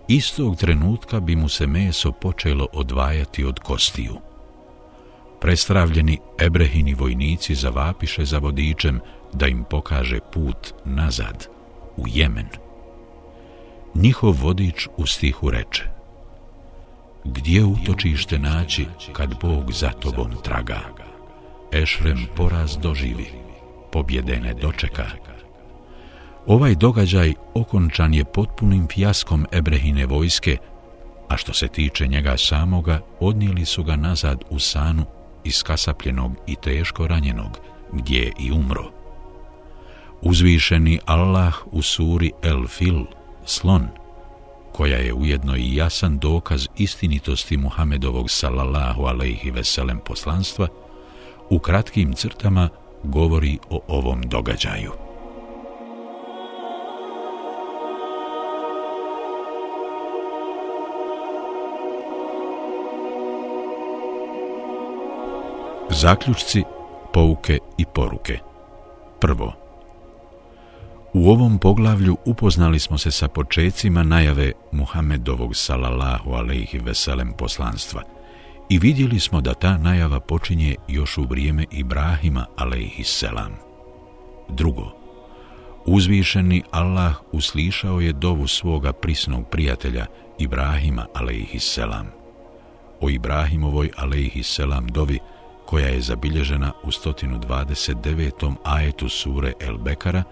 istog 0.09 0.57
trenutka 0.57 1.20
bi 1.20 1.36
mu 1.36 1.48
se 1.48 1.66
meso 1.66 2.12
počelo 2.12 2.68
odvajati 2.72 3.44
od 3.44 3.59
kostiju. 3.59 4.16
Prestravljeni 5.40 6.18
ebrehini 6.38 6.94
vojnici 6.94 7.55
zavapiše 7.55 8.24
za 8.24 8.38
vodičem 8.38 9.00
da 9.32 9.46
im 9.46 9.64
pokaže 9.64 10.18
put 10.32 10.74
nazad, 10.84 11.48
u 11.96 12.05
Jemen. 12.09 12.48
Njihov 13.94 14.36
vodič 14.42 14.88
u 14.96 15.07
stihu 15.07 15.50
reče 15.50 15.92
Gdje 17.24 17.64
utočište 17.64 18.38
naći 18.38 18.86
kad 19.12 19.34
Bog 19.40 19.72
za 19.72 19.90
tobom 19.90 20.30
traga? 20.44 20.80
Ešrem 21.72 22.26
poraz 22.36 22.76
doživi, 22.78 23.26
pobjede 23.92 24.40
ne 24.40 24.55
dočeka. 24.55 25.07
Ovaj 26.47 26.74
događaj 26.74 27.34
okončan 27.55 28.14
je 28.14 28.24
potpunim 28.24 28.88
fijaskom 28.88 29.47
Ebrehine 29.53 30.07
vojske, 30.07 30.57
a 31.28 31.36
što 31.36 31.53
se 31.53 31.68
tiče 31.68 32.07
njega 32.07 32.36
samoga, 32.36 33.01
odnijeli 33.20 33.64
su 33.64 33.84
ga 33.84 33.97
nazad 33.97 34.45
u 34.51 34.59
sanu 34.59 35.05
iskasapljenog 35.45 36.32
i 36.47 36.57
teško 36.57 37.07
ranjenog, 37.07 37.59
gdje 37.93 38.18
je 38.18 38.32
i 38.38 38.53
umro. 38.53 38.90
Uzvišeni 40.22 41.01
Allah 41.07 41.55
u 41.70 41.82
suri 41.82 42.32
El 42.43 42.66
Fil, 42.66 43.05
slon, 43.45 43.88
koja 44.72 44.97
je 44.97 45.12
ujedno 45.14 45.57
i 45.57 45.74
jasan 45.74 46.18
dokaz 46.18 46.66
istinitosti 46.76 47.57
Muhamedovog 47.57 48.30
sallallahu 48.30 49.03
alaihi 49.03 49.51
veselem 49.51 50.01
poslanstva, 50.07 50.68
u 51.51 51.59
kratkim 51.59 52.12
crtama 52.12 52.68
govori 53.03 53.59
o 53.70 53.80
ovom 53.88 54.22
događaju. 54.22 55.11
Zaključci, 66.03 66.62
pouke 67.12 67.59
i 67.78 67.84
poruke. 67.94 68.38
Prvo. 69.20 69.53
U 71.12 71.30
ovom 71.30 71.59
poglavlju 71.59 72.16
upoznali 72.24 72.78
smo 72.78 72.98
se 72.98 73.11
sa 73.11 73.28
počecima 73.28 74.03
najave 74.03 74.53
Muhammedovog 74.72 75.57
salallahu 75.57 76.32
alaihi 76.32 76.78
veselem 76.78 77.32
poslanstva 77.38 78.03
i 78.70 78.78
vidjeli 78.78 79.20
smo 79.20 79.40
da 79.40 79.55
ta 79.55 79.78
najava 79.78 80.20
počinje 80.20 80.76
još 80.88 81.18
u 81.18 81.22
vrijeme 81.22 81.66
Ibrahima 81.70 82.46
alaihi 82.57 83.05
selam. 83.05 83.53
Drugo. 84.48 84.90
Uzvišeni 85.86 86.62
Allah 86.70 87.14
uslišao 87.32 88.00
je 88.00 88.12
dovu 88.12 88.46
svoga 88.46 88.92
prisnog 88.92 89.48
prijatelja 89.48 90.07
Ibrahima 90.38 91.07
alaihi 91.14 91.59
selam. 91.59 92.07
O 93.00 93.11
Ibrahimovoj 93.11 93.90
alaihi 93.96 94.42
selam 94.42 94.86
dovi 94.86 95.18
koja 95.72 95.88
je 95.88 96.00
zabilježena 96.00 96.72
u 96.82 96.86
129. 96.86 98.54
ajetu 98.64 99.08
sure 99.08 99.52
El 99.60 99.78
Bekara, 99.78 100.22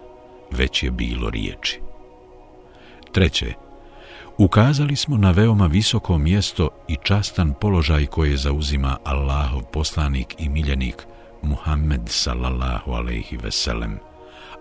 već 0.51 0.83
je 0.83 0.91
bilo 0.91 1.29
riječi. 1.29 1.79
Treće, 3.11 3.53
ukazali 4.37 4.95
smo 4.95 5.17
na 5.17 5.31
veoma 5.31 5.65
visoko 5.65 6.17
mjesto 6.17 6.69
i 6.87 6.97
častan 7.03 7.53
položaj 7.61 8.05
koje 8.05 8.37
zauzima 8.37 8.97
Allahov 9.03 9.61
poslanik 9.63 10.35
i 10.39 10.49
miljenik 10.49 11.05
Muhammed 11.41 12.01
sallallahu 12.05 12.91
alaihi 12.91 13.37
veselem, 13.37 13.99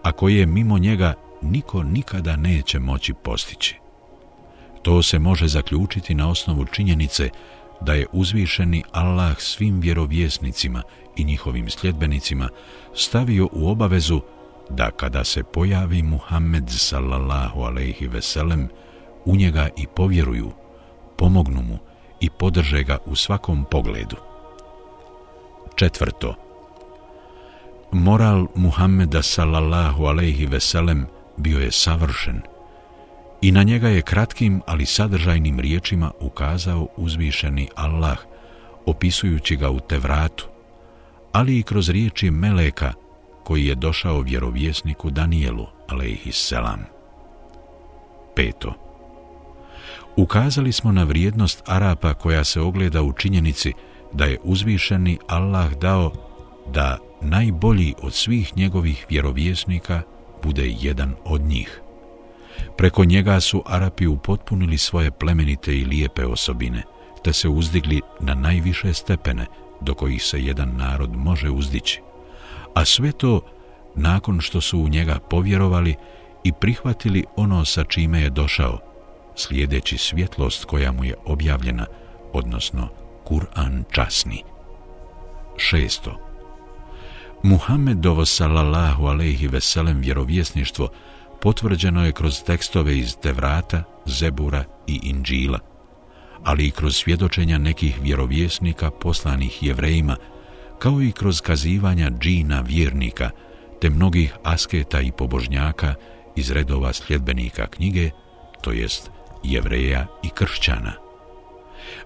a 0.02 0.12
koje 0.12 0.46
mimo 0.46 0.78
njega 0.78 1.14
niko 1.42 1.82
nikada 1.82 2.36
neće 2.36 2.78
moći 2.78 3.14
postići. 3.14 3.76
To 4.82 5.02
se 5.02 5.18
može 5.18 5.48
zaključiti 5.48 6.14
na 6.14 6.30
osnovu 6.30 6.64
činjenice 6.64 7.30
da 7.80 7.94
je 7.94 8.06
uzvišeni 8.12 8.82
Allah 8.92 9.40
svim 9.40 9.80
vjerovjesnicima 9.80 10.82
i 11.16 11.24
njihovim 11.24 11.70
sljedbenicima 11.70 12.48
stavio 12.94 13.48
u 13.52 13.68
obavezu 13.68 14.20
da 14.70 14.90
kada 14.90 15.24
se 15.24 15.42
pojavi 15.42 16.02
Muhammed 16.02 16.64
sallallahu 16.68 17.60
alaihi 17.60 18.06
veselem, 18.06 18.68
u 19.24 19.36
njega 19.36 19.68
i 19.76 19.86
povjeruju, 19.96 20.52
pomognu 21.16 21.62
mu 21.62 21.78
i 22.20 22.30
podrže 22.30 22.82
ga 22.82 22.98
u 23.06 23.16
svakom 23.16 23.64
pogledu. 23.70 24.16
Četvrto. 25.74 26.34
Moral 27.92 28.46
Muhammeda 28.54 29.22
sallallahu 29.22 30.04
alaihi 30.04 30.46
veselem 30.46 31.06
bio 31.36 31.58
je 31.58 31.72
savršen 31.72 32.42
i 33.40 33.52
na 33.52 33.62
njega 33.62 33.88
je 33.88 34.02
kratkim, 34.02 34.62
ali 34.66 34.86
sadržajnim 34.86 35.60
riječima 35.60 36.10
ukazao 36.20 36.88
uzvišeni 36.96 37.68
Allah, 37.74 38.18
opisujući 38.86 39.56
ga 39.56 39.70
u 39.70 39.80
Tevratu, 39.80 40.48
ali 41.32 41.58
i 41.58 41.62
kroz 41.62 41.88
riječi 41.88 42.30
Meleka, 42.30 42.92
koji 43.44 43.66
je 43.66 43.74
došao 43.74 44.20
vjerovjesniku 44.20 45.10
Danijelu, 45.10 45.66
alaihisselam. 45.88 46.80
Peto. 48.36 48.74
Ukazali 50.16 50.72
smo 50.72 50.92
na 50.92 51.04
vrijednost 51.04 51.62
Arapa 51.66 52.14
koja 52.14 52.44
se 52.44 52.60
ogleda 52.60 53.02
u 53.02 53.12
činjenici 53.12 53.72
da 54.12 54.24
je 54.24 54.38
uzvišeni 54.42 55.18
Allah 55.26 55.74
dao 55.74 56.12
da 56.72 56.98
najbolji 57.20 57.94
od 58.02 58.14
svih 58.14 58.56
njegovih 58.56 59.06
vjerovjesnika 59.08 60.02
bude 60.42 60.74
jedan 60.80 61.14
od 61.24 61.40
njih– 61.40 61.80
Preko 62.76 63.04
njega 63.04 63.40
su 63.40 63.62
Arapi 63.66 64.06
upotpunili 64.06 64.78
svoje 64.78 65.10
plemenite 65.10 65.78
i 65.78 65.84
lijepe 65.84 66.26
osobine, 66.26 66.82
te 67.24 67.32
se 67.32 67.48
uzdigli 67.48 68.00
na 68.20 68.34
najviše 68.34 68.94
stepene 68.94 69.46
do 69.80 69.94
kojih 69.94 70.22
se 70.22 70.44
jedan 70.44 70.76
narod 70.76 71.16
može 71.16 71.50
uzdići. 71.50 72.00
A 72.74 72.84
sve 72.84 73.12
to 73.12 73.40
nakon 73.94 74.40
što 74.40 74.60
su 74.60 74.78
u 74.78 74.88
njega 74.88 75.18
povjerovali 75.18 75.94
i 76.44 76.52
prihvatili 76.52 77.24
ono 77.36 77.64
sa 77.64 77.84
čime 77.84 78.20
je 78.20 78.30
došao, 78.30 78.78
slijedeći 79.36 79.98
svjetlost 79.98 80.64
koja 80.64 80.92
mu 80.92 81.04
je 81.04 81.14
objavljena, 81.24 81.86
odnosno 82.32 82.88
Kur'an 83.24 83.82
časni. 83.90 84.42
Šesto. 85.56 86.30
Muhammedovo 87.42 88.26
sallallahu 88.26 89.06
alejhi 89.06 89.48
ve 89.48 89.60
sellem 89.60 90.00
vjerovjesništvo 90.00 90.88
potvrđeno 91.42 92.06
je 92.06 92.12
kroz 92.12 92.42
tekstove 92.42 92.98
iz 92.98 93.16
Tevrata, 93.16 93.82
Zebura 94.06 94.64
i 94.86 95.00
Inđila, 95.02 95.58
ali 96.44 96.66
i 96.66 96.70
kroz 96.70 96.96
svjedočenja 96.96 97.58
nekih 97.58 97.98
vjerovjesnika 98.02 98.90
poslanih 98.90 99.62
jevrejima, 99.62 100.16
kao 100.78 101.02
i 101.02 101.12
kroz 101.12 101.40
kazivanja 101.40 102.10
džina 102.10 102.60
vjernika, 102.60 103.30
te 103.80 103.90
mnogih 103.90 104.34
asketa 104.44 105.00
i 105.00 105.12
pobožnjaka 105.12 105.94
iz 106.36 106.50
redova 106.50 106.92
sljedbenika 106.92 107.66
knjige, 107.66 108.10
to 108.62 108.72
jest 108.72 109.10
jevreja 109.42 110.06
i 110.22 110.28
kršćana. 110.28 110.92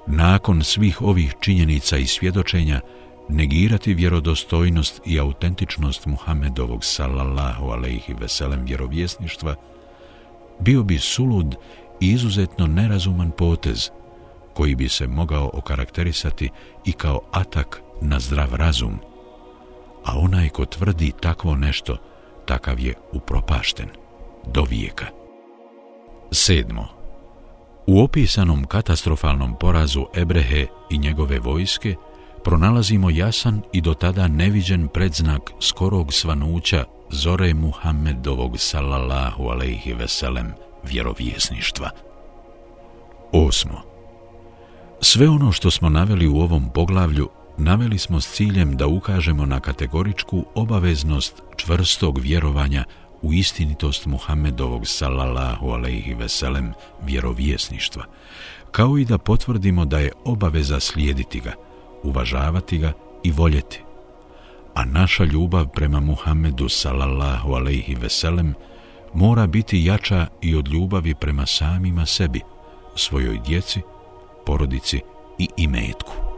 Nakon 0.06 0.64
svih 0.64 1.02
ovih 1.02 1.34
činjenica 1.40 1.96
i 1.96 2.06
svjedočenja, 2.06 2.80
negirati 3.28 3.94
vjerodostojnost 3.94 5.00
i 5.04 5.20
autentičnost 5.20 6.06
Muhammedovog 6.06 6.84
sallallahu 6.84 7.68
alaihi 7.68 8.14
veselem 8.20 8.64
vjerovjesništva 8.64 9.54
bio 10.60 10.82
bi 10.82 10.98
sulud 10.98 11.56
i 12.00 12.10
izuzetno 12.10 12.66
nerazuman 12.66 13.30
potez 13.30 13.90
koji 14.54 14.74
bi 14.74 14.88
se 14.88 15.06
mogao 15.06 15.50
okarakterisati 15.52 16.50
i 16.84 16.92
kao 16.92 17.20
atak 17.30 17.80
na 18.00 18.20
zdrav 18.20 18.54
razum, 18.54 18.98
a 20.04 20.18
onaj 20.18 20.48
ko 20.48 20.64
tvrdi 20.64 21.12
takvo 21.20 21.54
nešto, 21.54 21.96
takav 22.46 22.80
je 22.80 22.94
upropašten 23.12 23.88
do 24.46 24.62
vijeka. 24.62 25.06
Sedmo. 26.30 26.88
U 27.86 28.02
opisanom 28.02 28.64
katastrofalnom 28.64 29.56
porazu 29.60 30.06
Ebrehe 30.16 30.66
i 30.90 30.98
njegove 30.98 31.38
vojske 31.38 31.94
pronalazimo 32.44 33.10
jasan 33.10 33.60
i 33.72 33.80
do 33.80 33.94
tada 33.94 34.28
neviđen 34.28 34.88
predznak 34.88 35.50
skorog 35.60 36.12
svanuća 36.12 36.84
Zore 37.10 37.54
Muhammedovog 37.54 38.58
sallallahu 38.58 39.44
alaihi 39.44 39.92
veselem 39.92 40.52
vjerovjesništva. 40.82 41.90
Osmo. 43.32 43.82
Sve 45.00 45.28
ono 45.28 45.52
što 45.52 45.70
smo 45.70 45.88
naveli 45.88 46.28
u 46.28 46.36
ovom 46.36 46.70
poglavlju 46.74 47.28
naveli 47.58 47.98
smo 47.98 48.20
s 48.20 48.32
ciljem 48.32 48.76
da 48.76 48.86
ukažemo 48.86 49.46
na 49.46 49.60
kategoričku 49.60 50.44
obaveznost 50.54 51.42
čvrstog 51.56 52.18
vjerovanja 52.18 52.84
u 53.22 53.32
istinitost 53.32 54.06
Muhammedovog 54.06 54.86
sallallahu 54.86 55.68
alaihi 55.68 56.14
veselem 56.14 56.72
vjerovjesništva, 57.02 58.04
kao 58.70 58.98
i 58.98 59.04
da 59.04 59.18
potvrdimo 59.18 59.84
da 59.84 59.98
je 59.98 60.12
obaveza 60.24 60.80
slijediti 60.80 61.40
ga, 61.40 61.52
uvažavati 62.04 62.78
ga 62.78 62.92
i 63.22 63.32
voljeti. 63.32 63.82
A 64.74 64.84
naša 64.84 65.24
ljubav 65.24 65.68
prema 65.68 66.00
Muhammedu 66.00 66.68
sallallahu 66.68 67.54
alaihi 67.54 67.94
veselem 67.94 68.54
mora 69.14 69.46
biti 69.46 69.84
jača 69.84 70.26
i 70.40 70.56
od 70.56 70.68
ljubavi 70.68 71.14
prema 71.14 71.46
samima 71.46 72.06
sebi, 72.06 72.40
svojoj 72.94 73.40
djeci, 73.46 73.80
porodici 74.46 75.00
i 75.38 75.48
imetku. 75.56 76.33